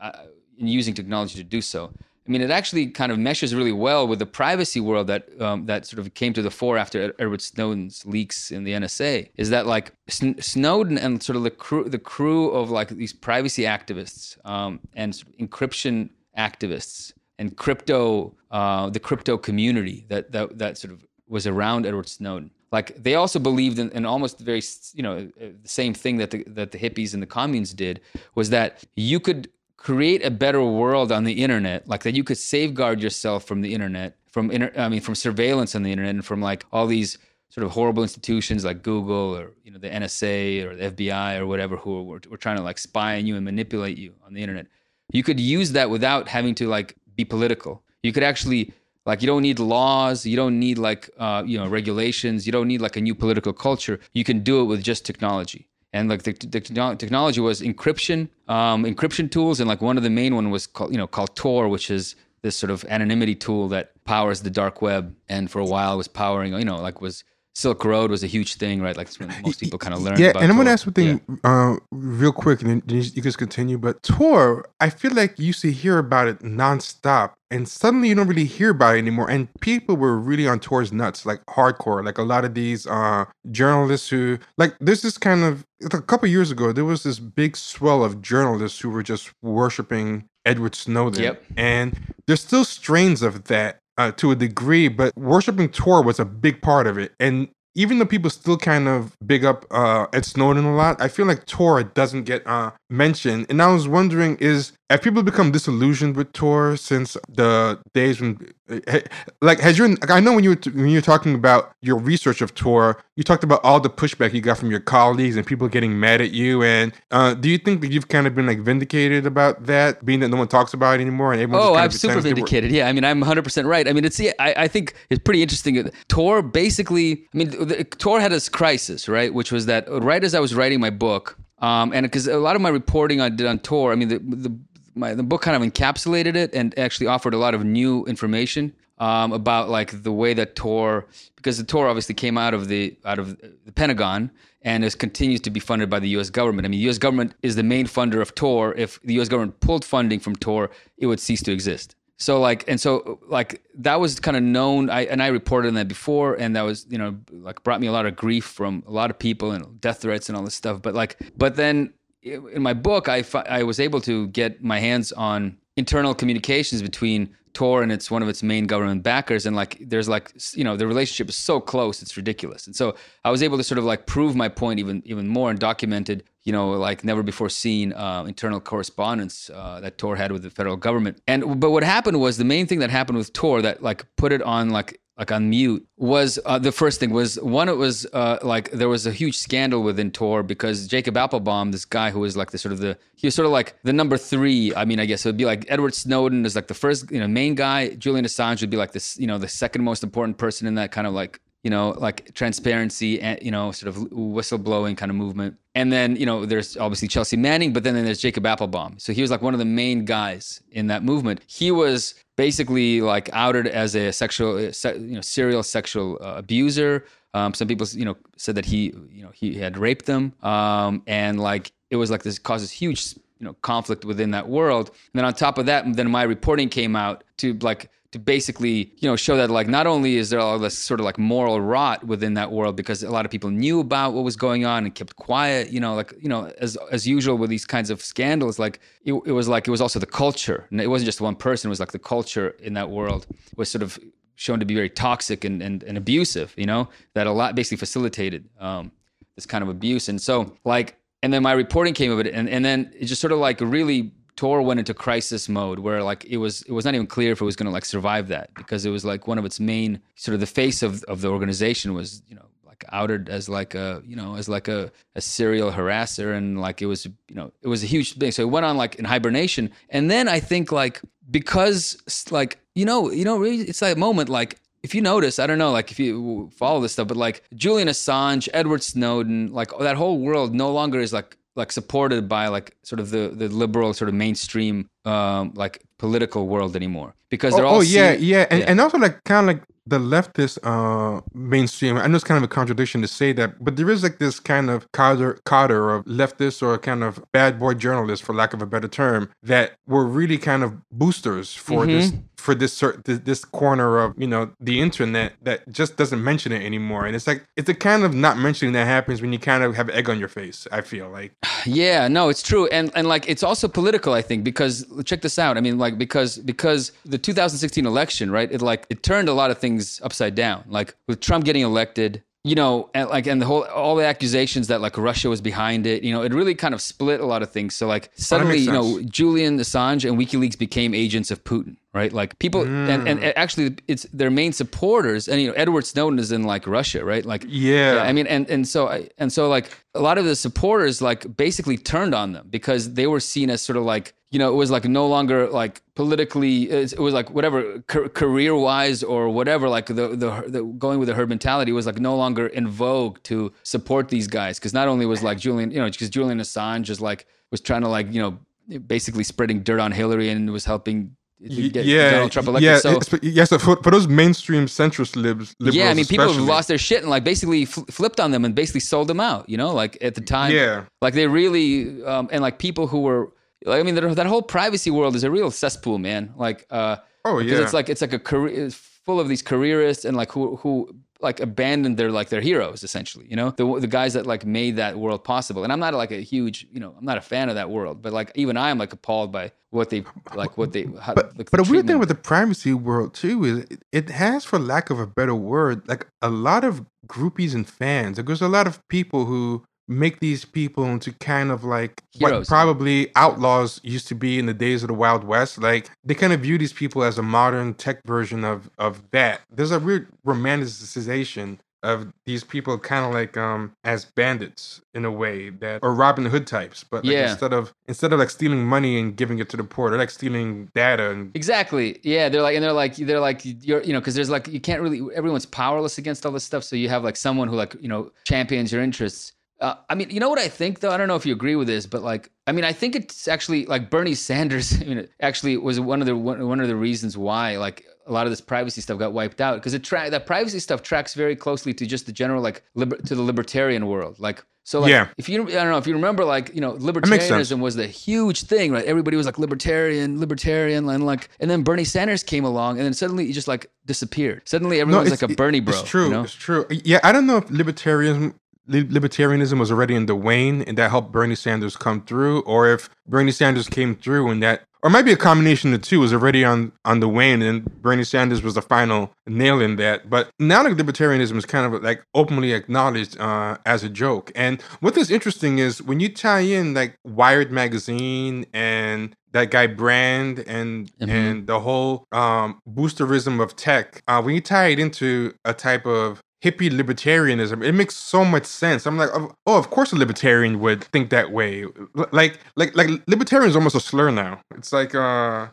uh, 0.01 0.13
using 0.57 0.95
technology 0.95 1.37
to 1.37 1.45
do 1.45 1.61
so. 1.61 1.93
I 2.27 2.31
mean, 2.31 2.41
it 2.41 2.53
actually 2.53 2.87
kind 2.87 3.11
of 3.11 3.19
meshes 3.19 3.53
really 3.53 3.73
well 3.73 4.07
with 4.07 4.21
the 4.21 4.27
privacy 4.27 4.79
world 4.79 5.09
that 5.09 5.29
um, 5.41 5.67
that 5.67 5.87
sort 5.87 5.99
of 5.99 6.15
came 6.15 6.33
to 6.35 6.43
the 6.43 6.53
fore 6.53 6.79
after 6.79 7.13
Edward 7.19 7.43
Snowden's 7.43 8.07
leaks 8.07 8.53
in 8.53 8.63
the 8.63 8.73
NSA. 8.73 9.29
Is 9.37 9.51
that 9.51 9.67
like 9.67 9.93
Snowden 10.09 10.99
and 10.99 11.21
sort 11.21 11.37
of 11.37 11.43
the 11.43 11.51
crew, 11.51 11.89
the 11.89 11.99
crew 11.99 12.51
of 12.51 12.71
like 12.71 12.91
these 12.91 13.13
privacy 13.13 13.65
activists 13.65 14.39
um, 14.47 14.79
and 14.95 15.15
sort 15.17 15.29
of 15.29 15.39
encryption 15.39 16.11
activists 16.39 17.13
and 17.41 17.57
crypto, 17.57 18.33
uh, 18.53 18.89
the 18.89 19.01
crypto 19.01 19.37
community 19.37 20.05
that, 20.09 20.31
that 20.31 20.59
that 20.59 20.79
sort 20.79 20.93
of 20.93 21.05
was 21.29 21.49
around 21.49 21.87
Edward 21.87 22.09
Snowden 22.09 22.53
like 22.73 23.01
they 23.03 23.15
also 23.15 23.39
believed 23.39 23.79
in, 23.79 23.91
in 23.91 24.05
almost 24.05 24.41
very 24.41 24.63
you 24.95 25.03
know 25.03 25.31
uh, 25.41 25.47
the 25.63 25.69
same 25.69 25.95
thing 25.95 26.17
that 26.17 26.31
the 26.31 26.43
that 26.47 26.73
the 26.73 26.79
hippies 26.79 27.15
and 27.15 27.23
the 27.23 27.27
communes 27.27 27.73
did 27.73 28.01
was 28.35 28.51
that 28.51 28.83
you 28.97 29.21
could 29.21 29.49
create 29.77 30.25
a 30.25 30.31
better 30.31 30.63
world 30.63 31.13
on 31.13 31.25
the 31.25 31.33
internet 31.45 31.87
like 31.89 32.03
that 32.03 32.15
you 32.15 32.25
could 32.25 32.39
safeguard 32.39 33.01
yourself 33.01 33.45
from 33.45 33.61
the 33.61 33.75
internet 33.75 34.17
from 34.31 34.51
inter, 34.51 34.73
i 34.77 34.89
mean 34.89 35.01
from 35.01 35.15
surveillance 35.15 35.75
on 35.75 35.83
the 35.83 35.93
internet 35.93 36.15
and 36.15 36.25
from 36.25 36.41
like 36.41 36.65
all 36.73 36.87
these 36.87 37.19
sort 37.49 37.65
of 37.67 37.73
horrible 37.73 38.03
institutions 38.03 38.65
like 38.65 38.83
google 38.83 39.37
or 39.37 39.53
you 39.65 39.71
know 39.71 39.79
the 39.79 39.91
nsa 39.91 40.65
or 40.65 40.75
the 40.75 40.91
fbi 40.91 41.39
or 41.39 41.47
whatever 41.47 41.77
who 41.77 42.03
were, 42.05 42.21
were 42.31 42.37
trying 42.37 42.57
to 42.57 42.63
like 42.63 42.79
spy 42.79 43.19
on 43.19 43.27
you 43.27 43.37
and 43.37 43.45
manipulate 43.45 43.99
you 43.99 44.15
on 44.33 44.35
the 44.35 44.43
internet. 44.43 44.67
You 45.13 45.23
could 45.23 45.39
use 45.39 45.73
that 45.73 45.91
without 45.91 46.29
having 46.29 46.55
to 46.57 46.69
like 46.69 46.97
be 47.15 47.25
political. 47.25 47.83
You 48.03 48.13
could 48.13 48.23
actually 48.23 48.73
like 49.07 49.21
you 49.21 49.27
don't 49.27 49.43
need 49.43 49.59
laws, 49.59 50.25
you 50.25 50.37
don't 50.37 50.59
need 50.59 50.79
like 50.79 51.11
uh, 51.19 51.43
you 51.45 51.59
know 51.59 51.69
regulations, 51.69 52.47
you 52.47 52.53
don't 52.53 52.69
need 52.69 52.81
like 52.81 52.97
a 52.97 53.01
new 53.01 53.15
political 53.15 53.53
culture. 53.53 53.99
You 54.13 54.25
can 54.25 54.41
do 54.41 54.61
it 54.61 54.65
with 54.65 54.83
just 54.83 55.05
technology. 55.05 55.69
And 55.95 56.09
like 56.09 56.23
the, 56.23 56.33
the 56.33 56.61
technology 56.61 57.41
was 57.41 57.61
encryption, 57.61 58.31
um, 58.49 58.85
encryption 58.85 59.31
tools, 59.31 59.61
and 59.61 59.69
like 59.69 59.83
one 59.83 59.99
of 59.99 60.03
the 60.03 60.11
main 60.11 60.35
one 60.35 60.51
was 60.51 60.67
called 60.67 60.93
you 60.93 60.99
know 60.99 61.07
called 61.07 61.37
Tor, 61.37 61.69
which 61.69 61.91
is 61.91 62.17
this 62.43 62.57
sort 62.57 62.71
of 62.71 62.85
anonymity 62.89 63.35
tool 63.35 63.69
that 63.69 63.93
powers 64.05 64.41
the 64.41 64.51
dark 64.51 64.81
web, 64.81 65.15
and 65.29 65.51
for 65.51 65.59
a 65.59 65.67
while 65.67 65.97
was 65.97 66.09
powering 66.09 66.55
you 66.55 66.65
know 66.65 66.81
like 66.81 67.01
was 67.01 67.25
Silk 67.55 67.85
Road 67.85 68.11
was 68.11 68.25
a 68.25 68.27
huge 68.27 68.55
thing, 68.55 68.81
right? 68.81 68.97
Like 68.97 69.09
most 69.43 69.61
people 69.61 69.79
kind 69.79 69.95
of 69.95 70.01
learned. 70.01 70.19
Yeah, 70.19 70.33
and 70.35 70.51
I'm 70.51 70.57
gonna 70.57 70.71
ask 70.71 70.87
one 70.87 70.95
thing 70.95 71.21
yeah. 71.29 71.37
uh, 71.45 71.77
real 71.91 72.33
quick, 72.33 72.63
and 72.63 72.83
then 72.83 72.83
you 72.89 73.21
guys 73.21 73.37
continue. 73.37 73.77
But 73.77 74.03
Tor, 74.03 74.71
I 74.81 74.89
feel 74.89 75.13
like 75.13 75.39
you 75.39 75.47
used 75.47 75.61
to 75.61 75.71
hear 75.71 75.99
about 75.99 76.29
it 76.29 76.39
nonstop, 76.39 77.35
and 77.53 77.69
suddenly 77.69 78.09
you 78.09 78.15
don't 78.15 78.27
really 78.27 78.45
hear 78.45 78.71
about 78.71 78.97
it 78.97 78.99
anymore. 78.99 79.31
And 79.31 79.49
people 79.61 79.97
were 79.97 80.17
really 80.19 80.49
on 80.49 80.59
Tor's 80.59 80.93
nuts, 80.93 81.27
like 81.27 81.45
hardcore. 81.47 82.05
Like 82.05 82.19
a 82.19 82.23
lot 82.23 82.45
of 82.45 82.55
these 82.55 82.87
uh, 82.87 83.27
journalists 83.51 84.09
who, 84.09 84.39
like, 84.57 84.75
there's 84.81 85.03
this 85.03 85.19
kind 85.19 85.45
of 85.45 85.65
a 85.85 86.01
couple 86.01 86.29
years 86.29 86.51
ago, 86.51 86.73
there 86.73 86.85
was 86.85 87.03
this 87.03 87.19
big 87.19 87.57
swell 87.57 88.03
of 88.03 88.23
journalists 88.23 88.81
who 88.81 88.91
were 88.91 89.03
just 89.03 89.33
worshiping 89.43 90.25
Edward 90.45 90.75
Snowden. 90.75 91.23
Yep. 91.23 91.45
And 91.57 92.15
there's 92.27 92.41
still 92.41 92.65
strains 92.65 93.23
of 93.23 93.45
that 93.45 93.79
uh, 93.99 94.13
to 94.13 94.31
a 94.31 94.37
degree, 94.37 94.89
but 94.89 95.17
worshiping 95.17 95.69
Tor 95.69 96.03
was 96.03 96.19
a 96.19 96.25
big 96.25 96.63
part 96.63 96.87
of 96.87 96.99
it. 96.99 97.13
And 97.21 97.49
even 97.75 97.99
though 97.99 98.07
people 98.07 98.31
still 98.31 98.59
kind 98.59 98.87
of 98.87 99.17
big 99.27 99.45
up 99.45 99.65
uh, 99.71 100.07
Ed 100.13 100.25
Snowden 100.25 100.65
a 100.65 100.75
lot, 100.75 101.01
I 101.01 101.09
feel 101.09 101.27
like 101.27 101.47
Tor 101.47 101.83
doesn't 101.83 102.25
get 102.25 102.47
uh, 102.47 102.73
mentioned. 102.91 103.47
And 103.49 103.63
I 103.63 103.73
was 103.73 103.89
wondering, 103.89 104.37
is 104.37 104.73
have 104.93 105.03
people 105.03 105.23
become 105.23 105.51
disillusioned 105.51 106.17
with 106.17 106.33
Tor 106.33 106.77
since 106.77 107.17
the 107.27 107.81
days 107.95 108.21
when, 108.21 108.47
eh, 108.69 109.01
like, 109.41 109.59
has 109.61 109.79
your? 109.79 109.89
I 110.09 110.21
know 110.21 110.35
when 110.35 110.45
you 110.45 110.51
were 110.51 110.59
when 110.73 110.89
you're 110.89 111.01
talking 111.01 111.35
about 111.35 111.73
your 111.81 111.97
research 111.97 112.43
of 112.43 112.55
Tor, 112.55 113.03
you 113.17 113.25
talked 113.25 113.43
about 113.43 113.61
all 113.65 113.81
the 113.81 113.89
pushback 113.89 114.35
you 114.35 114.43
got 114.43 114.59
from 114.59 114.71
your 114.71 114.81
colleagues 114.81 115.37
and 115.37 115.47
people 115.47 115.67
getting 115.69 115.99
mad 115.99 116.21
at 116.21 116.33
you. 116.33 116.63
And 116.63 116.93
uh, 117.11 117.33
do 117.33 117.49
you 117.49 117.57
think 117.57 117.81
that 117.81 117.91
you've 117.91 118.09
kind 118.09 118.27
of 118.27 118.35
been 118.35 118.47
like 118.47 118.61
vindicated 118.61 119.25
about 119.25 119.65
that, 119.65 120.05
being 120.05 120.21
that 120.21 120.29
no 120.29 120.37
one 120.37 120.49
talks 120.49 120.75
about 120.75 120.99
it 120.99 121.01
anymore? 121.01 121.33
And 121.33 121.55
oh, 121.55 121.75
I'm 121.75 121.91
super 121.91 122.21
vindicated. 122.21 122.71
Yeah, 122.71 122.87
I 122.87 122.93
mean, 122.93 123.05
I'm 123.05 123.21
100 123.21 123.43
percent 123.43 123.67
right. 123.67 123.89
I 123.89 123.95
mean, 123.95 124.05
it's 124.05 124.21
yeah, 124.21 124.33
I, 124.39 124.55
I 124.59 124.69
think 124.69 124.95
it's 125.09 125.23
pretty 125.23 125.43
interesting. 125.43 125.91
Tor 126.09 126.43
basically, 126.43 127.27
I 127.33 127.39
mean, 127.39 127.51
the, 127.51 127.85
Tor 127.85 128.21
had 128.21 128.31
this 128.31 128.51
crisis, 128.51 129.09
right? 129.09 129.33
Which 129.33 129.53
was 129.53 129.65
that 129.67 129.87
right 129.89 130.23
as 130.23 130.35
I 130.35 130.41
was 130.41 130.55
writing 130.55 130.81
my 130.81 130.91
book. 130.91 131.39
Um, 131.63 131.93
and 131.95 132.05
because 132.05 132.27
a 132.27 132.39
lot 132.39 132.57
of 132.57 132.63
my 132.63 132.69
reporting 132.69 133.21
I 133.21 133.29
did 133.29 133.47
on 133.47 133.61
Tor, 133.61 133.93
I 133.93 133.95
mean, 133.95 134.09
the, 134.09 134.19
the 134.19 134.53
my 134.95 135.15
the 135.15 135.23
book 135.23 135.43
kind 135.43 135.63
of 135.63 135.69
encapsulated 135.69 136.37
it 136.37 136.55
and 136.55 136.79
actually 136.79 137.07
offered 137.07 137.35
a 137.35 137.39
lot 137.39 137.55
of 137.55 137.65
new 137.65 138.05
information 138.05 138.75
um, 138.99 139.33
about 139.33 139.69
like 139.69 140.03
the 140.03 140.13
way 140.13 140.33
that 140.35 140.55
Tor, 140.55 141.07
because 141.37 141.59
the 141.59 141.65
Tor 141.65 141.89
obviously 141.89 142.15
came 142.15 142.39
out 142.39 142.55
of 142.55 142.69
the 142.69 142.97
out 143.05 143.19
of 143.19 143.37
the 143.65 143.73
Pentagon 143.73 144.31
and 144.63 144.85
is 144.85 144.95
continues 144.95 145.41
to 145.41 145.51
be 145.51 145.59
funded 145.59 145.91
by 145.91 145.99
the 145.99 146.09
U.S. 146.11 146.31
government. 146.31 146.67
I 146.67 146.69
mean, 146.69 146.79
the 146.79 146.85
U.S. 146.85 146.99
government 146.99 147.35
is 147.43 147.57
the 147.57 147.65
main 147.65 147.87
funder 147.87 148.21
of 148.21 148.35
Tor. 148.35 148.75
If 148.75 149.03
the 149.03 149.15
U.S. 149.15 149.29
government 149.29 149.59
pulled 149.61 149.85
funding 149.85 150.21
from 150.21 150.37
Tor, 150.37 150.71
it 150.99 151.07
would 151.07 151.19
cease 151.19 151.43
to 151.43 151.53
exist. 151.53 151.97
So 152.17 152.41
like, 152.41 152.65
and 152.69 152.81
so 152.81 153.19
like 153.27 153.61
that 153.79 153.99
was 153.99 154.21
kind 154.21 154.37
of 154.37 154.45
known. 154.45 154.89
I 154.89 155.07
and 155.07 155.21
I 155.21 155.27
reported 155.29 155.69
on 155.69 155.75
that 155.75 155.89
before, 155.89 156.35
and 156.35 156.55
that 156.55 156.63
was 156.63 156.87
you 156.89 156.99
know 156.99 157.19
like 157.31 157.65
brought 157.65 157.81
me 157.81 157.89
a 157.89 157.93
lot 157.93 158.07
of 158.07 158.15
grief 158.15 158.45
from 158.45 158.85
a 158.87 158.93
lot 158.93 159.11
of 159.11 159.19
people 159.19 159.51
and 159.51 159.81
death 159.81 160.03
threats 160.03 160.29
and 160.29 160.39
all 160.39 160.45
this 160.45 160.55
stuff. 160.55 160.81
But 160.81 160.95
like, 160.95 161.19
but 161.37 161.57
then 161.57 161.93
in 162.23 162.63
my 162.63 162.75
book, 162.75 163.09
I 163.09 163.25
I 163.47 163.63
was 163.63 163.81
able 163.81 164.01
to 164.03 164.29
get 164.29 164.63
my 164.63 164.79
hands 164.79 165.13
on 165.13 165.59
internal 165.77 166.15
communications 166.15 166.83
between 166.83 167.35
Tor 167.55 167.83
and 167.83 167.93
it's 167.93 168.11
one 168.11 168.23
of 168.23 168.29
its 168.29 168.43
main 168.43 168.67
government 168.67 169.03
backers, 169.03 169.45
and 169.45 169.55
like 169.55 169.79
there's 169.81 170.09
like 170.09 170.33
you 170.55 170.65
know 170.65 170.77
the 170.77 170.87
relationship 170.87 171.29
is 171.29 171.37
so 171.37 171.61
close, 171.61 172.01
it's 172.01 172.17
ridiculous. 172.17 172.67
And 172.67 172.75
so 172.75 172.97
I 173.25 173.31
was 173.31 173.43
able 173.43 173.59
to 173.59 173.65
sort 173.65 173.79
of 173.79 173.85
like 173.85 174.07
prove 174.07 174.35
my 174.35 174.49
point 174.49 174.81
even 174.81 175.03
even 175.05 175.29
more 175.29 175.51
and 175.51 175.59
documented 175.59 176.25
you 176.45 176.53
know 176.53 176.71
like 176.71 177.05
never 177.05 177.23
before 177.23 177.51
seen 177.51 177.93
uh, 177.93 178.25
internal 178.25 178.61
correspondence 178.61 179.51
uh, 179.51 179.81
that 179.81 179.99
Tor 179.99 180.17
had 180.17 180.33
with 180.33 180.43
the 180.43 180.51
federal 180.51 180.77
government. 180.77 181.21
And 181.27 181.61
but 181.61 181.73
what 181.73 181.83
happened 181.83 182.21
was 182.21 182.39
the 182.39 182.45
main 182.45 182.67
thing 182.67 182.79
that 182.79 182.91
happened 182.91 183.19
with 183.19 183.33
Tor 183.35 183.61
that 183.63 183.83
like 183.83 184.07
put 184.17 184.33
it 184.33 184.41
on 184.43 184.71
like 184.71 185.02
like 185.23 185.31
on 185.31 185.49
mute 185.49 185.87
was 185.99 186.37
uh, 186.47 186.59
the 186.59 186.73
first 186.73 186.99
thing 186.99 187.11
was 187.11 187.39
one 187.41 187.69
it 187.69 187.77
was 187.77 188.07
uh, 188.13 188.39
like 188.43 188.73
there 188.73 188.89
was 188.89 189.07
a 189.07 189.13
huge 189.13 189.39
scandal 189.39 189.81
within 189.81 190.11
Tor 190.11 190.43
because 190.43 190.89
Jacob 190.89 191.15
Appelbaum 191.15 191.71
this 191.71 191.85
guy 191.85 192.11
who 192.11 192.19
was 192.19 192.37
like 192.37 192.51
the 192.51 192.59
sort 192.59 192.73
of 192.73 192.81
the 192.81 192.99
he 193.15 193.29
was 193.29 193.35
sort 193.37 193.47
of 193.47 193.53
like 193.53 193.77
the 193.85 193.93
number 193.93 194.19
three. 194.19 194.75
I 194.75 194.85
mean 194.85 194.99
I 194.99 195.07
guess 195.07 195.25
it 195.25 195.29
would 195.29 195.37
be 195.37 195.45
like 195.45 195.65
Edward 195.69 195.95
Snowden 195.95 196.45
is 196.45 196.57
like 196.57 196.67
the 196.67 196.75
first 196.75 197.09
you 197.13 197.21
know 197.21 197.29
main 197.29 197.55
guy. 197.55 197.91
Julian 197.91 198.25
Assange 198.25 198.61
would 198.63 198.71
be 198.71 198.77
like 198.77 198.91
this 198.91 199.17
you 199.17 199.29
know 199.29 199.39
the 199.39 199.47
second 199.47 199.85
most 199.85 200.03
important 200.03 200.39
person 200.39 200.67
in 200.67 200.75
that 200.75 200.91
kind 200.91 201.07
of 201.07 201.13
like 201.13 201.41
you 201.63 201.71
know 201.71 201.91
like 201.99 202.35
transparency 202.35 203.21
and 203.21 203.41
you 203.43 203.51
know 203.51 203.73
sort 203.73 203.89
of 203.89 204.03
whistleblowing 204.11 204.97
kind 204.97 205.11
of 205.11 205.17
movement. 205.17 205.57
And 205.75 205.93
then 205.93 206.17
you 206.17 206.27
know 206.27 206.45
there's 206.45 206.77
obviously 206.77 207.09
Chelsea 207.09 207.37
Manning 207.37 207.73
but 207.73 207.83
then, 207.85 207.95
then 207.95 208.05
there's 208.05 208.21
Jacob 208.21 208.45
Appelbaum. 208.45 209.01
So 209.01 209.13
he 209.13 209.23
was 209.23 209.31
like 209.31 209.43
one 209.43 209.55
of 209.55 209.59
the 209.59 209.65
main 209.65 210.05
guys 210.05 210.61
in 210.73 210.89
that 210.89 211.03
movement. 211.03 211.41
He 211.47 211.71
was 211.71 212.15
basically 212.37 213.01
like 213.01 213.31
outed 213.33 213.67
as 213.67 213.95
a 213.95 214.13
sexual 214.13 214.61
you 214.61 215.15
know 215.15 215.21
serial 215.21 215.63
sexual 215.63 216.19
uh, 216.21 216.35
abuser. 216.37 217.05
Um, 217.35 217.55
some 217.55 217.67
people 217.69 217.87
you 217.93 218.05
know 218.05 218.17
said 218.37 218.57
that 218.57 218.65
he 218.65 218.93
you 219.11 219.23
know 219.23 219.31
he 219.33 219.55
had 219.55 219.79
raped 219.79 220.07
them. 220.07 220.33
Um, 220.43 221.03
and 221.07 221.41
like 221.41 221.73
it 221.91 221.97
was 221.97 222.11
like 222.11 222.23
this 222.23 222.39
causes 222.39 222.71
huge 222.71 223.15
you 223.43 223.49
know 223.49 223.55
conflict 223.55 224.05
within 224.05 224.31
that 224.31 224.49
world. 224.49 224.89
And 224.89 225.15
then 225.15 225.25
on 225.25 225.35
top 225.35 225.59
of 225.59 225.67
that 225.67 225.85
then 225.97 226.09
my 226.11 226.23
reporting 226.23 226.69
came 226.69 226.95
out 226.95 227.25
to 227.39 227.55
like 227.55 227.91
to 228.13 228.19
basically 228.21 228.93
you 228.99 229.09
know 229.09 229.17
show 229.17 229.37
that 229.37 229.51
like 229.51 229.67
not 229.67 229.89
only 229.89 230.17
is 230.17 230.31
there 230.31 230.39
all 230.39 230.61
this 230.61 230.79
sort 230.79 231.01
of 231.01 231.05
like 231.05 231.19
moral 231.19 231.61
rot 231.61 232.07
within 232.07 232.35
that 232.35 232.53
world 232.53 232.77
because 232.77 233.03
a 233.03 233.11
lot 233.11 233.25
of 233.25 233.33
people 233.33 233.51
knew 233.51 233.81
about 233.81 234.13
what 234.13 234.23
was 234.23 234.37
going 234.37 234.65
on 234.65 234.85
and 234.85 234.95
kept 234.95 235.17
quiet 235.17 235.73
you 235.73 235.81
know 235.81 235.95
like 235.95 236.15
you 236.21 236.29
know 236.29 236.53
as 236.59 236.77
as 236.93 237.05
usual 237.05 237.37
with 237.37 237.51
these 237.51 237.65
kinds 237.65 237.91
of 237.91 238.01
scandals 238.01 238.61
like 238.61 238.79
it, 239.05 239.15
it 239.27 239.33
was 239.33 239.49
like 239.49 239.67
it 239.67 239.73
was 239.73 239.81
also 239.81 239.99
the 239.99 240.07
culture. 240.07 240.69
And 240.71 240.81
it 240.81 240.87
wasn't 240.87 241.07
just 241.07 241.21
one 241.21 241.35
person 241.35 241.69
it 241.69 241.73
was 241.77 241.81
like 241.81 241.93
the 241.93 242.07
culture 242.15 242.51
in 242.61 242.75
that 242.75 242.91
world 242.91 243.27
was 243.57 243.69
sort 243.69 243.83
of 243.83 243.99
shown 244.37 244.61
to 244.61 244.67
be 244.67 244.75
very 244.75 244.91
toxic 244.91 245.45
and 245.45 245.61
and, 245.61 245.83
and 245.83 245.99
abusive 245.99 246.55
you 246.57 246.67
know 246.67 246.89
that 247.15 247.27
a 247.27 247.33
lot 247.33 247.57
basically 247.57 247.79
facilitated 247.87 248.49
um, 248.61 248.93
this 249.35 249.47
kind 249.47 249.63
of 249.63 249.69
abuse. 249.69 250.09
And 250.09 250.21
so 250.21 250.55
like 250.65 250.97
and 251.23 251.33
then 251.33 251.43
my 251.43 251.53
reporting 251.53 251.95
came 251.95 252.11
of 252.11 252.19
it 252.21 252.27
and, 252.27 252.49
and 252.49 252.65
then 252.65 252.93
it 252.99 253.07
just 253.07 253.21
sort 253.21 253.33
of 253.33 253.39
like 253.39 253.61
really 253.61 254.13
Tor 254.37 254.63
went 254.63 254.81
into 254.81 254.95
crisis 254.95 255.49
mode 255.49 255.79
where 255.79 256.03
like 256.03 256.25
it 256.25 256.39
was 256.39 256.63
it 256.63 256.73
was 256.73 256.85
not 256.85 256.95
even 256.95 257.07
clear 257.07 257.33
if 257.33 257.41
it 257.41 257.45
was 257.45 257.57
going 257.57 257.67
to 257.67 257.73
like 257.73 257.85
survive 257.85 258.29
that 258.29 258.53
because 258.55 258.87
it 258.87 258.91
was 258.91 259.05
like 259.05 259.27
one 259.27 259.39
of 259.39 259.45
its 259.45 259.61
main 259.61 260.01
sort 260.17 260.35
of 260.35 260.41
the 260.41 260.47
face 260.47 260.83
of 260.83 261.05
of 261.05 261.21
the 261.21 261.29
organization 261.29 261.93
was 261.95 262.23
you 262.29 262.35
know 262.35 262.47
like 262.83 262.85
outed 262.93 263.29
as 263.29 263.49
like 263.49 263.75
a 263.75 264.03
you 264.07 264.17
know 264.17 264.37
as 264.37 264.49
like 264.49 264.69
a, 264.69 264.91
a 265.15 265.21
serial 265.21 265.71
harasser 265.71 266.35
and 266.35 266.61
like 266.61 266.83
it 266.83 266.87
was 266.87 267.05
you 267.07 267.35
know 267.35 267.53
it 267.63 267.69
was 267.69 267.83
a 267.83 267.87
huge 267.87 268.15
thing. 268.15 268.33
So 268.33 268.43
it 268.43 268.51
went 268.51 268.65
on 268.67 268.77
like 268.77 268.97
in 268.97 269.05
hibernation. 269.05 269.71
And 269.91 270.11
then 270.11 270.29
I 270.29 270.41
think 270.41 270.73
like 270.73 271.01
because 271.31 272.03
like 272.31 272.59
you 272.75 272.85
know 272.85 273.11
you 273.11 273.25
know 273.25 273.37
really 273.37 273.65
it's 273.65 273.81
that 273.81 273.99
moment 273.99 274.29
like 274.29 274.59
if 274.83 274.95
you 274.95 275.01
notice, 275.01 275.39
I 275.39 275.47
don't 275.47 275.59
know, 275.59 275.71
like 275.71 275.91
if 275.91 275.99
you 275.99 276.51
follow 276.57 276.81
this 276.81 276.93
stuff, 276.93 277.09
but 277.09 277.17
like 277.17 277.45
Julian 277.55 277.89
Assange, 277.89 278.49
Edward 278.53 278.83
Snowden, 278.83 279.53
like 279.53 279.71
that 279.79 279.97
whole 279.97 280.19
world 280.19 280.55
no 280.55 280.73
longer 280.73 281.01
is 281.01 281.13
like 281.13 281.37
like 281.55 281.71
supported 281.71 282.29
by 282.29 282.49
like 282.49 282.77
sort 282.83 282.99
of 282.99 283.11
the 283.11 283.29
the 283.29 283.49
liberal 283.49 283.93
sort 283.93 284.09
of 284.09 284.15
mainstream 284.15 284.89
um 285.05 285.53
like 285.55 285.83
political 285.99 286.49
world 286.49 286.75
anymore 286.75 287.15
because 287.29 287.55
they're 287.55 287.67
oh, 287.67 287.69
all 287.69 287.77
oh, 287.77 287.81
yeah, 287.81 288.13
yeah, 288.13 288.47
and, 288.51 288.61
yeah. 288.61 288.71
and 288.71 288.81
also 288.81 288.99
like 288.99 289.23
kind 289.25 289.49
of 289.49 289.55
like 289.55 289.65
the 289.87 289.99
leftist 289.99 290.59
uh 290.63 291.21
mainstream. 291.35 291.97
I 291.97 292.07
know 292.07 292.17
it's 292.17 292.25
kind 292.25 292.39
of 292.39 292.45
a 292.45 292.53
contradiction 292.53 293.03
to 293.03 293.09
say 293.09 293.33
that, 293.33 293.63
but 293.63 293.77
there 293.77 293.91
is 293.91 294.03
like 294.03 294.19
this 294.19 294.39
kind 294.41 294.71
of 294.71 294.91
cadre, 294.93 295.39
cadre 295.45 295.97
of 295.97 296.05
leftists 296.05 296.63
or 296.63 296.75
a 296.75 296.79
kind 296.79 297.03
of 297.03 297.23
bad 297.33 297.59
boy 297.59 297.75
journalists, 297.75 298.25
for 298.25 298.35
lack 298.35 298.53
of 298.55 298.63
a 298.63 298.67
better 298.67 298.89
term, 298.89 299.31
that 299.43 299.73
were 299.87 300.05
really 300.05 300.39
kind 300.39 300.63
of 300.63 300.89
boosters 300.91 301.55
for 301.55 301.87
this 301.87 302.13
for 302.37 302.55
this 302.55 302.73
cer- 302.73 303.01
this, 303.05 303.21
this 303.21 303.45
corner 303.45 303.99
of 303.99 304.15
you 304.19 304.27
know 304.27 304.51
the 304.61 304.81
internet 304.81 305.35
that 305.43 305.69
just 305.71 305.97
doesn't 305.97 306.23
mention 306.23 306.53
it 306.53 306.63
anymore. 306.63 307.07
And 307.07 307.15
it's 307.15 307.27
like 307.27 307.45
it's 307.57 307.67
the 307.67 307.75
kind 307.75 308.03
of 308.05 308.15
not 308.15 308.39
mentioning 308.39 308.73
that 308.75 308.87
happens 308.87 309.23
when 309.23 309.33
you 309.33 309.39
kind 309.39 309.63
of 309.63 309.77
have 309.77 309.89
egg 309.91 310.09
on 310.11 310.19
your 310.19 310.29
face. 310.29 310.67
I 310.73 310.81
feel 310.81 311.09
like 311.09 311.33
Yeah, 311.67 312.09
no, 312.09 312.29
it's 312.29 312.43
true, 312.43 312.67
and 312.69 312.91
and 312.95 313.07
like 313.07 313.29
it's 313.29 313.43
also 313.43 313.69
political, 313.69 314.13
I 314.13 314.23
think, 314.23 314.45
because 314.45 314.87
check 315.05 315.23
this 315.23 315.39
out. 315.39 315.57
I 315.57 315.61
mean, 315.61 315.79
like 315.79 315.99
because 315.99 316.39
because 316.39 316.93
the 317.05 317.19
2016 317.19 317.87
election, 317.87 318.31
right? 318.31 318.51
It 318.51 318.63
like 318.63 318.87
it 318.91 319.03
turned 319.03 319.29
a 319.29 319.35
lot 319.35 319.51
of 319.51 319.59
things 319.59 320.01
upside 320.03 320.35
down. 320.35 320.65
Like 320.69 320.95
with 321.09 321.21
Trump 321.21 321.45
getting 321.45 321.63
elected, 321.63 322.23
you 322.45 322.55
know, 322.55 322.91
and 322.95 323.09
like 323.09 323.27
and 323.27 323.41
the 323.41 323.47
whole 323.47 323.65
all 323.65 323.97
the 323.97 324.07
accusations 324.07 324.69
that 324.69 324.81
like 324.81 324.99
Russia 324.99 325.29
was 325.29 325.41
behind 325.41 325.87
it, 325.87 326.03
you 326.03 326.13
know, 326.13 326.23
it 326.23 326.35
really 326.35 326.55
kind 326.55 326.75
of 326.75 326.81
split 326.81 327.21
a 327.21 327.27
lot 327.27 327.43
of 327.43 327.51
things. 327.51 327.75
So 327.75 327.87
like 327.87 328.11
suddenly, 328.15 328.59
you 328.59 328.73
know. 328.73 329.01
Julian 329.03 329.59
Assange 329.59 330.09
and 330.09 330.19
WikiLeaks 330.19 330.59
became 330.59 330.95
agents 330.95 331.31
of 331.31 331.45
Putin, 331.45 331.77
right? 331.95 332.13
Like 332.13 332.39
people, 332.39 332.63
and 332.63 333.07
and 333.07 333.21
hmm. 333.21 333.31
actually, 333.37 333.77
it's 333.87 334.05
their 334.13 334.31
main 334.31 334.53
supporters, 334.53 335.29
and 335.29 335.41
you 335.41 335.49
know, 335.49 335.55
Edward 335.55 335.85
Snowden 335.87 336.19
is 336.19 336.33
in 336.33 336.45
like 336.45 336.67
Russia, 336.67 337.05
right? 337.05 337.25
Like 337.25 337.45
yeah, 337.47 338.03
I 338.03 338.13
mean, 338.13 338.27
and 338.27 338.49
and 338.49 338.67
so 338.67 338.89
I, 338.89 339.09
and 339.19 339.33
so 339.33 339.49
like 339.49 339.71
a 339.95 340.01
lot 340.01 340.17
of 340.17 340.25
the 340.25 340.35
supporters 340.35 341.03
like 341.03 341.37
basically 341.37 341.77
turned 341.77 342.15
on 342.15 342.33
them 342.33 342.47
because 342.49 342.95
they 342.95 343.07
were 343.07 343.21
seen 343.21 343.51
as 343.51 343.61
sort 343.61 343.77
of 343.77 343.85
like 343.85 344.15
you 344.31 344.39
know 344.39 344.51
it 344.51 344.57
was 344.57 344.71
like 344.71 344.85
no 344.85 345.07
longer 345.07 345.49
like 345.49 345.83
politically 345.95 346.71
it 346.71 346.99
was 346.99 347.13
like 347.13 347.31
whatever 347.31 347.81
career 347.81 348.55
wise 348.55 349.03
or 349.03 349.29
whatever 349.29 349.69
like 349.69 349.87
the, 349.87 350.17
the 350.17 350.45
the 350.49 350.63
going 350.79 350.99
with 350.99 351.09
the 351.09 351.15
herd 351.15 351.29
mentality 351.29 351.73
was 351.73 351.85
like 351.85 351.99
no 351.99 352.17
longer 352.17 352.47
in 352.47 352.67
vogue 352.67 353.19
to 353.25 353.53
support 353.63 354.09
these 354.09 354.27
guys 354.27 354.59
because 354.59 354.73
not 354.73 354.89
only 354.89 355.05
was 355.05 355.23
like 355.23 355.39
Julian 355.39 355.71
you 355.71 355.79
know 355.79 355.91
because 355.91 356.09
Julian 356.09 356.39
Assange 356.39 356.89
is 356.89 357.01
like 357.01 357.27
was 357.51 357.61
trying 357.61 357.83
to 357.83 357.89
like 357.89 358.11
you 358.11 358.23
know 358.23 358.39
basically 358.79 359.25
spreading 359.25 359.63
dirt 359.63 359.81
on 359.81 359.93
Hillary 359.93 360.31
and 360.31 360.51
was 360.51 360.65
helping 360.65 361.15
Get 361.49 361.85
yeah, 361.85 362.11
Donald 362.13 362.31
Trump 362.31 362.49
elected 362.49 362.71
yeah, 362.71 362.79
so 362.79 363.01
yeah. 363.23 363.45
So 363.45 363.59
for, 363.59 363.77
for 363.83 363.91
those 363.91 364.07
mainstream 364.07 364.67
centrist 364.67 365.17
libs, 365.17 365.57
liberals 365.59 365.75
yeah, 365.77 365.91
I 365.91 365.95
mean, 365.95 366.05
people 366.05 366.33
have 366.33 366.41
lost 366.41 366.69
their 366.69 366.79
shit 366.79 367.01
and 367.01 367.11
like 367.11 367.25
basically 367.25 367.65
fl- 367.65 367.83
flipped 367.91 368.21
on 368.21 368.31
them 368.31 368.45
and 368.45 368.55
basically 368.55 368.81
sold 368.81 369.09
them 369.09 369.19
out. 369.19 369.49
You 369.49 369.57
know, 369.57 369.75
like 369.75 369.99
at 370.01 370.15
the 370.15 370.21
time, 370.21 370.53
Yeah. 370.53 370.85
like 371.01 371.15
they 371.15 371.27
really 371.27 372.03
um, 372.05 372.29
and 372.31 372.43
like 372.43 372.59
people 372.59 372.87
who 372.87 373.01
were 373.01 373.33
like, 373.65 373.81
I 373.81 373.83
mean, 373.83 373.97
that 373.97 374.15
that 374.17 374.27
whole 374.27 374.43
privacy 374.43 374.91
world 374.93 375.17
is 375.17 375.25
a 375.25 375.31
real 375.31 375.51
cesspool, 375.51 375.99
man. 375.99 376.33
Like, 376.37 376.67
uh, 376.71 376.97
Oh 377.25 377.39
because 377.39 377.53
yeah, 377.59 377.65
it's 377.65 377.73
like 377.73 377.89
it's 377.89 378.01
like 378.01 378.13
a 378.13 378.19
career 378.19 378.67
it's 378.67 378.75
full 378.75 379.19
of 379.19 379.29
these 379.29 379.43
careerists 379.43 380.05
and 380.05 380.17
like 380.17 380.31
who 380.33 380.57
who 380.57 380.95
like 381.23 381.41
abandoned 381.41 381.97
their 381.97 382.11
like 382.11 382.29
their 382.29 382.41
heroes 382.41 382.83
essentially 382.83 383.27
you 383.29 383.37
know 383.37 383.51
the 383.51 383.81
the 383.81 383.87
guys 383.87 384.13
that 384.15 384.27
like 384.27 384.45
made 384.45 384.77
that 384.77 384.97
world 384.99 385.23
possible 385.25 385.65
and 385.65 385.73
i'm 385.73 385.81
not 385.81 385.95
like 385.95 386.11
a 386.11 386.21
huge 386.21 386.67
you 386.73 386.81
know 386.81 386.95
i'm 386.99 387.05
not 387.05 387.17
a 387.17 387.21
fan 387.21 387.49
of 387.49 387.55
that 387.55 387.71
world 387.71 388.03
but 388.03 388.13
like 388.13 388.33
even 388.35 388.57
i 388.57 388.71
am 388.71 388.79
like 388.79 388.93
appalled 388.93 389.31
by 389.33 389.51
what 389.73 389.89
they 389.89 390.05
like 390.35 390.59
what 390.59 390.73
they 390.73 390.85
how, 391.01 391.15
But 391.15 391.37
like, 391.39 391.51
but 391.51 391.57
the 391.65 391.69
a 391.69 391.73
weird 391.73 391.87
thing 391.87 391.99
with 391.99 392.11
the 392.11 392.15
primacy 392.15 392.75
world 392.75 393.15
too 393.15 393.45
is 393.45 393.59
it, 393.71 393.83
it 393.91 394.11
has, 394.11 394.45
for 394.45 394.59
lack 394.59 394.91
of 394.91 395.01
a 395.01 395.07
better 395.07 395.35
word, 395.35 395.89
like 395.89 396.07
a 396.21 396.29
lot 396.29 396.63
of 396.63 396.85
groupies 397.07 397.55
and 397.55 397.67
fans. 397.67 398.19
Like 398.19 398.27
there's 398.27 398.43
a 398.43 398.49
lot 398.49 398.67
of 398.67 398.87
people 398.89 399.25
who 399.25 399.65
make 399.89 400.21
these 400.21 400.45
people 400.45 400.85
into 400.85 401.13
kind 401.13 401.51
of 401.51 401.65
like 401.65 402.03
what 402.21 402.47
probably 402.47 403.11
outlaws 403.17 403.81
used 403.83 404.09
to 404.09 404.15
be 404.15 404.39
in 404.39 404.47
the 404.47 404.55
days 404.55 404.83
of 404.83 404.89
the 404.89 404.95
Wild 404.95 405.25
West. 405.25 405.59
Like 405.59 405.91
they 406.05 406.15
kind 406.15 406.33
of 406.33 406.41
view 406.41 406.57
these 406.59 406.73
people 406.73 407.03
as 407.03 407.19
a 407.19 407.23
modern 407.23 407.75
tech 407.75 408.03
version 408.05 408.45
of 408.45 408.71
of 408.79 409.03
that. 409.11 409.41
There's 409.51 409.73
a 409.73 409.79
weird 409.81 410.09
romanticization 410.27 411.59
of 411.83 412.13
these 412.27 412.45
people 412.45 412.79
kind 412.79 413.05
of 413.05 413.13
like 413.13 413.37
um 413.37 413.73
as 413.83 414.05
bandits 414.05 414.81
in 414.95 415.05
a 415.05 415.11
way 415.11 415.51
that 415.51 415.81
or 415.83 415.93
Robin 415.93 416.25
Hood 416.25 416.47
types, 416.47 416.85
but 416.85 417.05
like 417.05 417.13
Yeah. 417.13 417.31
instead 417.33 417.53
of 417.53 417.75
instead 417.89 418.13
of 418.13 418.21
like 418.21 418.31
stealing 418.31 418.65
money 418.65 419.01
and 419.01 419.17
giving 419.17 419.41
it 419.41 419.49
to 419.49 419.57
the 419.57 419.65
poor, 419.65 419.91
they're 419.91 419.99
like 419.99 420.11
stealing 420.11 420.71
data 420.77 421.11
and 421.11 421.35
Exactly. 421.35 421.99
Yeah, 422.05 422.29
they're 422.29 422.41
like, 422.43 422.55
and 422.55 422.63
they're 422.63 422.73
like, 422.73 422.95
they're 422.95 423.19
like, 423.19 423.41
you're, 423.45 423.83
you 423.83 423.93
know, 423.93 423.99
because 423.99 424.15
there's 424.15 424.31
like, 424.31 424.47
you 424.47 424.61
can't 424.61 424.81
really, 424.81 425.03
everyone's 425.15 425.47
powerless 425.47 425.99
against 425.99 426.25
all 426.25 426.31
this 426.31 426.45
stuff. 426.45 426.63
So 426.63 426.77
you 426.77 426.89
have 426.89 427.03
like 427.03 427.17
someone 427.17 427.49
who 427.49 427.57
like, 427.57 427.75
you 427.81 427.89
know, 427.89 428.13
champions 428.25 428.73
your 428.73 428.81
interests. 428.81 429.33
Uh, 429.63 429.77
I 429.89 429.95
mean, 429.95 430.11
you 430.11 430.19
know 430.21 430.29
what 430.29 430.41
I 430.41 430.49
think 430.49 430.81
though? 430.81 430.91
I 430.91 430.97
don't 430.97 431.07
know 431.09 431.15
if 431.17 431.25
you 431.25 431.33
agree 431.33 431.55
with 431.57 431.69
this, 431.69 431.87
but 431.87 432.03
like, 432.03 432.31
I 432.49 432.53
mean, 432.53 432.65
I 432.65 432.73
think 432.73 432.97
it's 432.97 433.29
actually 433.29 433.65
like 433.67 433.89
Bernie 433.91 434.15
Sanders. 434.15 434.73
I 434.83 434.85
mean, 434.85 435.09
actually 435.21 435.57
was 435.57 435.79
one 435.79 436.01
of 436.01 436.07
the 436.07 436.17
one, 436.17 436.47
one 436.49 436.61
of 436.61 436.67
the 436.69 436.77
reasons 436.77 437.17
why 437.17 437.57
like 437.57 437.87
a 438.07 438.13
lot 438.13 438.27
of 438.27 438.33
this 438.33 438.41
privacy 438.41 438.81
stuff 438.81 438.99
got 438.99 439.13
wiped 439.13 439.41
out 439.41 439.55
because 439.57 439.75
it 439.75 439.85
tra- 439.85 440.11
that 440.11 440.27
privacy 440.27 440.59
stuff 440.59 440.83
tracks 440.83 441.15
very 441.15 441.37
closely 441.37 441.73
to 441.75 441.87
just 441.87 442.07
the 442.07 442.13
general 442.13 442.43
like 442.43 442.65
liber- 442.75 442.97
to 442.97 443.15
the 443.15 443.23
libertarian 443.23 443.87
world. 443.87 444.19
Like, 444.19 444.45
so 444.65 444.81
like, 444.81 444.91
Yeah. 444.91 445.09
if 445.17 445.29
you 445.29 445.43
I 445.43 445.53
don't 445.53 445.71
know 445.71 445.79
if 445.79 445.87
you 445.87 445.95
remember 445.95 446.25
like 446.25 446.53
you 446.55 446.61
know 446.61 446.73
libertarianism 446.75 447.61
was 447.61 447.77
the 447.77 447.87
huge 447.87 448.43
thing, 448.43 448.73
right? 448.73 448.85
Everybody 448.85 449.17
was 449.17 449.27
like 449.27 449.39
libertarian, 449.39 450.19
libertarian, 450.21 450.89
and 450.89 451.07
like, 451.07 451.29
and 451.41 451.49
then 451.51 451.63
Bernie 451.63 451.85
Sanders 451.85 452.23
came 452.25 452.45
along, 452.45 452.79
and 452.79 452.85
then 452.87 452.95
suddenly 452.95 453.27
he 453.27 453.33
just 453.33 453.47
like 453.49 453.71
disappeared. 453.87 454.43
Suddenly 454.49 454.81
everyone 454.81 455.03
was 455.05 455.11
like 455.13 455.23
a 455.23 455.35
Bernie 455.35 455.61
bro. 455.61 455.79
It's 455.79 455.89
true. 455.89 456.05
You 456.05 456.11
know? 456.11 456.23
It's 456.25 456.35
true. 456.35 456.67
Yeah, 456.71 456.99
I 457.05 457.13
don't 457.13 457.27
know 457.27 457.37
if 457.39 457.47
libertarianism 457.49 458.23
li- 458.23 458.35
libertarianism 458.69 459.59
was 459.59 459.71
already 459.71 459.95
in 459.95 460.07
the 460.07 460.15
wane 460.15 460.63
and 460.63 460.79
that 460.79 460.91
helped 460.91 461.13
Bernie 461.13 461.35
Sanders 461.35 461.77
come 461.77 462.03
through, 462.03 462.41
or 462.41 462.69
if 462.71 462.89
Bernie 463.07 463.33
Sanders 463.33 463.69
came 463.69 463.95
through 463.97 464.31
and 464.31 464.43
that, 464.43 464.63
or 464.83 464.89
it 464.89 464.93
might 464.93 465.05
be 465.05 465.13
a 465.13 465.17
combination 465.17 465.73
of 465.73 465.81
the 465.81 465.87
two, 465.87 466.01
was 466.01 466.13
already 466.13 466.45
on 466.45 466.73
on 466.85 467.01
the 467.01 467.09
wane 467.09 467.41
and 467.43 467.65
Bernie 467.83 468.05
Sanders 468.05 468.43
was 468.43 468.55
the 468.55 468.63
final 468.63 469.13
nail 469.27 469.61
in 469.61 469.77
that. 469.77 470.11
But 470.11 470.31
now 470.39 470.63
that 470.63 470.77
libertarianism 470.77 471.37
is 471.37 471.47
kind 471.47 471.73
of 471.73 471.83
like 471.83 472.03
openly 472.15 472.53
acknowledged 472.53 473.19
uh, 473.21 473.59
as 473.65 473.85
a 473.85 473.89
joke. 473.89 474.33
And 474.35 474.61
what 474.81 474.97
is 474.97 475.11
interesting 475.11 475.59
is 475.59 475.81
when 475.83 476.01
you 476.01 476.09
tie 476.09 476.41
in 476.41 476.75
like 476.75 476.97
Wired 477.05 477.53
magazine 477.53 478.47
and 478.53 479.15
that 479.33 479.51
guy 479.51 479.67
Brand 479.67 480.41
and 480.47 480.91
Mhm. 481.01 481.09
and 481.09 481.47
the 481.47 481.61
whole 481.61 482.05
um, 482.13 482.59
boosterism 482.69 483.41
of 483.41 483.57
tech, 483.57 484.03
uh, 484.09 484.21
when 484.21 484.35
you 484.35 484.41
tie 484.41 484.67
it 484.69 484.79
into 484.79 485.33
a 485.45 485.55
type 485.55 485.87
of 485.87 486.21
hippie 486.43 486.71
libertarianism, 486.71 487.65
it 487.65 487.73
makes 487.73 487.95
so 487.95 488.25
much 488.25 488.45
sense. 488.45 488.87
I'm 488.87 488.97
like, 488.99 489.11
oh, 489.15 489.59
of 489.59 489.71
course 489.71 489.93
a 489.93 489.97
libertarian 489.97 490.61
would 490.61 490.83
think 490.85 491.11
that 491.11 491.31
way. 491.31 491.67
Like, 492.13 492.39
like, 492.57 492.75
like 492.77 492.89
libertarian 493.07 493.49
is 493.49 493.57
almost 493.57 493.77
a 493.77 493.81
slur 493.81 494.11
now. 494.11 494.41
It's 494.57 494.73
like, 494.73 494.95
uh, 494.95 495.49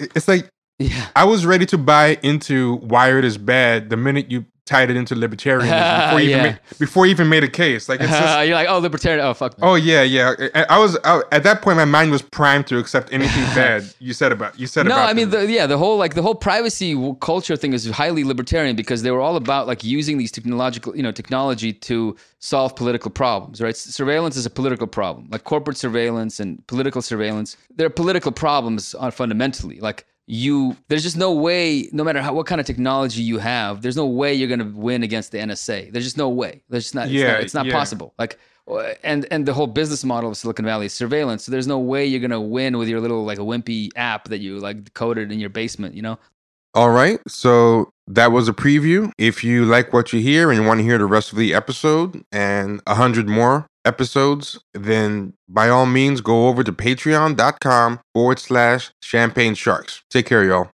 it's 0.00 0.28
like 0.28 0.48
Yeah. 0.78 1.06
I 1.14 1.24
was 1.24 1.46
ready 1.46 1.66
to 1.66 1.78
buy 1.78 2.18
into 2.22 2.76
Wired 2.76 3.24
is 3.24 3.38
bad 3.38 3.90
the 3.90 3.96
minute 3.96 4.30
you 4.30 4.44
tied 4.66 4.90
it 4.90 4.96
into 4.96 5.14
libertarianism 5.14 6.06
before 6.10 6.20
you 6.20 6.30
even 6.30 6.42
made, 6.42 6.58
before 6.78 7.06
you 7.06 7.10
even 7.10 7.28
made 7.28 7.44
a 7.44 7.48
case. 7.48 7.88
Like 7.88 8.00
it's 8.00 8.10
just. 8.10 8.38
You're 8.46 8.54
like, 8.54 8.68
oh, 8.68 8.78
libertarian. 8.78 9.24
Oh, 9.24 9.34
fuck. 9.34 9.54
Oh 9.60 9.74
yeah, 9.74 10.02
yeah. 10.02 10.34
I, 10.54 10.64
I 10.70 10.78
was 10.78 10.96
I, 11.04 11.22
at 11.32 11.42
that 11.42 11.62
point. 11.62 11.76
My 11.76 11.84
mind 11.84 12.10
was 12.10 12.22
primed 12.22 12.66
to 12.68 12.78
accept 12.78 13.12
anything 13.12 13.44
bad 13.54 13.84
you 13.98 14.12
said 14.12 14.32
about 14.32 14.58
you 14.58 14.66
said 14.66 14.86
no, 14.86 14.94
about. 14.94 15.10
I 15.10 15.12
mean, 15.12 15.30
the, 15.30 15.46
yeah, 15.50 15.66
the 15.66 15.78
whole 15.78 15.98
like 15.98 16.14
the 16.14 16.22
whole 16.22 16.34
privacy 16.34 16.94
culture 17.20 17.56
thing 17.56 17.72
is 17.72 17.88
highly 17.90 18.24
libertarian 18.24 18.76
because 18.76 19.02
they 19.02 19.10
were 19.10 19.20
all 19.20 19.36
about 19.36 19.66
like 19.66 19.84
using 19.84 20.18
these 20.18 20.32
technological, 20.32 20.96
you 20.96 21.02
know, 21.02 21.12
technology 21.12 21.72
to 21.72 22.16
solve 22.38 22.74
political 22.76 23.10
problems, 23.10 23.60
right? 23.60 23.76
Surveillance 23.76 24.36
is 24.36 24.46
a 24.46 24.50
political 24.50 24.86
problem, 24.86 25.28
like 25.30 25.44
corporate 25.44 25.76
surveillance 25.76 26.40
and 26.40 26.66
political 26.66 27.02
surveillance. 27.02 27.56
They're 27.76 27.90
political 27.90 28.32
problems 28.32 28.94
on 28.94 29.10
fundamentally. 29.10 29.80
Like 29.80 30.06
you, 30.26 30.76
there's 30.88 31.02
just 31.02 31.16
no 31.16 31.32
way, 31.32 31.88
no 31.92 32.02
matter 32.02 32.22
how 32.22 32.32
what 32.32 32.46
kind 32.46 32.60
of 32.60 32.66
technology 32.66 33.22
you 33.22 33.38
have, 33.38 33.82
there's 33.82 33.96
no 33.96 34.06
way 34.06 34.32
you're 34.32 34.48
gonna 34.48 34.72
win 34.74 35.02
against 35.02 35.32
the 35.32 35.38
NSA. 35.38 35.92
There's 35.92 36.04
just 36.04 36.16
no 36.16 36.28
way. 36.28 36.62
There's 36.68 36.84
just 36.84 36.94
not. 36.94 37.06
It's 37.06 37.14
Yeah, 37.14 37.32
not, 37.32 37.40
it's 37.40 37.54
not 37.54 37.66
yeah. 37.66 37.72
possible. 37.72 38.14
Like 38.18 38.38
uh, 38.66 38.94
and 39.02 39.26
and 39.30 39.44
the 39.44 39.52
whole 39.52 39.66
business 39.66 40.04
model 40.04 40.30
of 40.30 40.36
Silicon 40.36 40.64
Valley 40.64 40.86
is 40.86 40.94
surveillance. 40.94 41.44
So 41.44 41.52
there's 41.52 41.66
no 41.66 41.78
way 41.78 42.06
you're 42.06 42.20
gonna 42.20 42.40
win 42.40 42.78
with 42.78 42.88
your 42.88 43.00
little 43.00 43.24
like 43.24 43.38
a 43.38 43.42
wimpy 43.42 43.90
app 43.96 44.28
that 44.28 44.38
you 44.38 44.58
like 44.58 44.94
coded 44.94 45.30
in 45.30 45.38
your 45.40 45.50
basement. 45.50 45.94
You 45.94 46.02
know. 46.02 46.18
All 46.74 46.90
right. 46.90 47.20
So 47.28 47.92
that 48.08 48.32
was 48.32 48.48
a 48.48 48.52
preview. 48.52 49.12
If 49.18 49.44
you 49.44 49.64
like 49.64 49.92
what 49.92 50.12
you 50.12 50.20
hear 50.20 50.50
and 50.50 50.60
you 50.60 50.66
want 50.66 50.80
to 50.80 50.84
hear 50.84 50.98
the 50.98 51.06
rest 51.06 51.32
of 51.32 51.38
the 51.38 51.54
episode 51.54 52.24
and 52.32 52.80
a 52.86 52.94
hundred 52.94 53.28
more 53.28 53.66
episodes, 53.84 54.58
then 54.72 55.34
by 55.48 55.68
all 55.68 55.86
means 55.86 56.20
go 56.20 56.48
over 56.48 56.62
to 56.64 56.72
patreon.com 56.72 58.00
forward 58.12 58.38
slash 58.38 58.90
champagne 59.02 59.54
sharks. 59.54 60.02
Take 60.10 60.26
care, 60.26 60.44
y'all. 60.44 60.70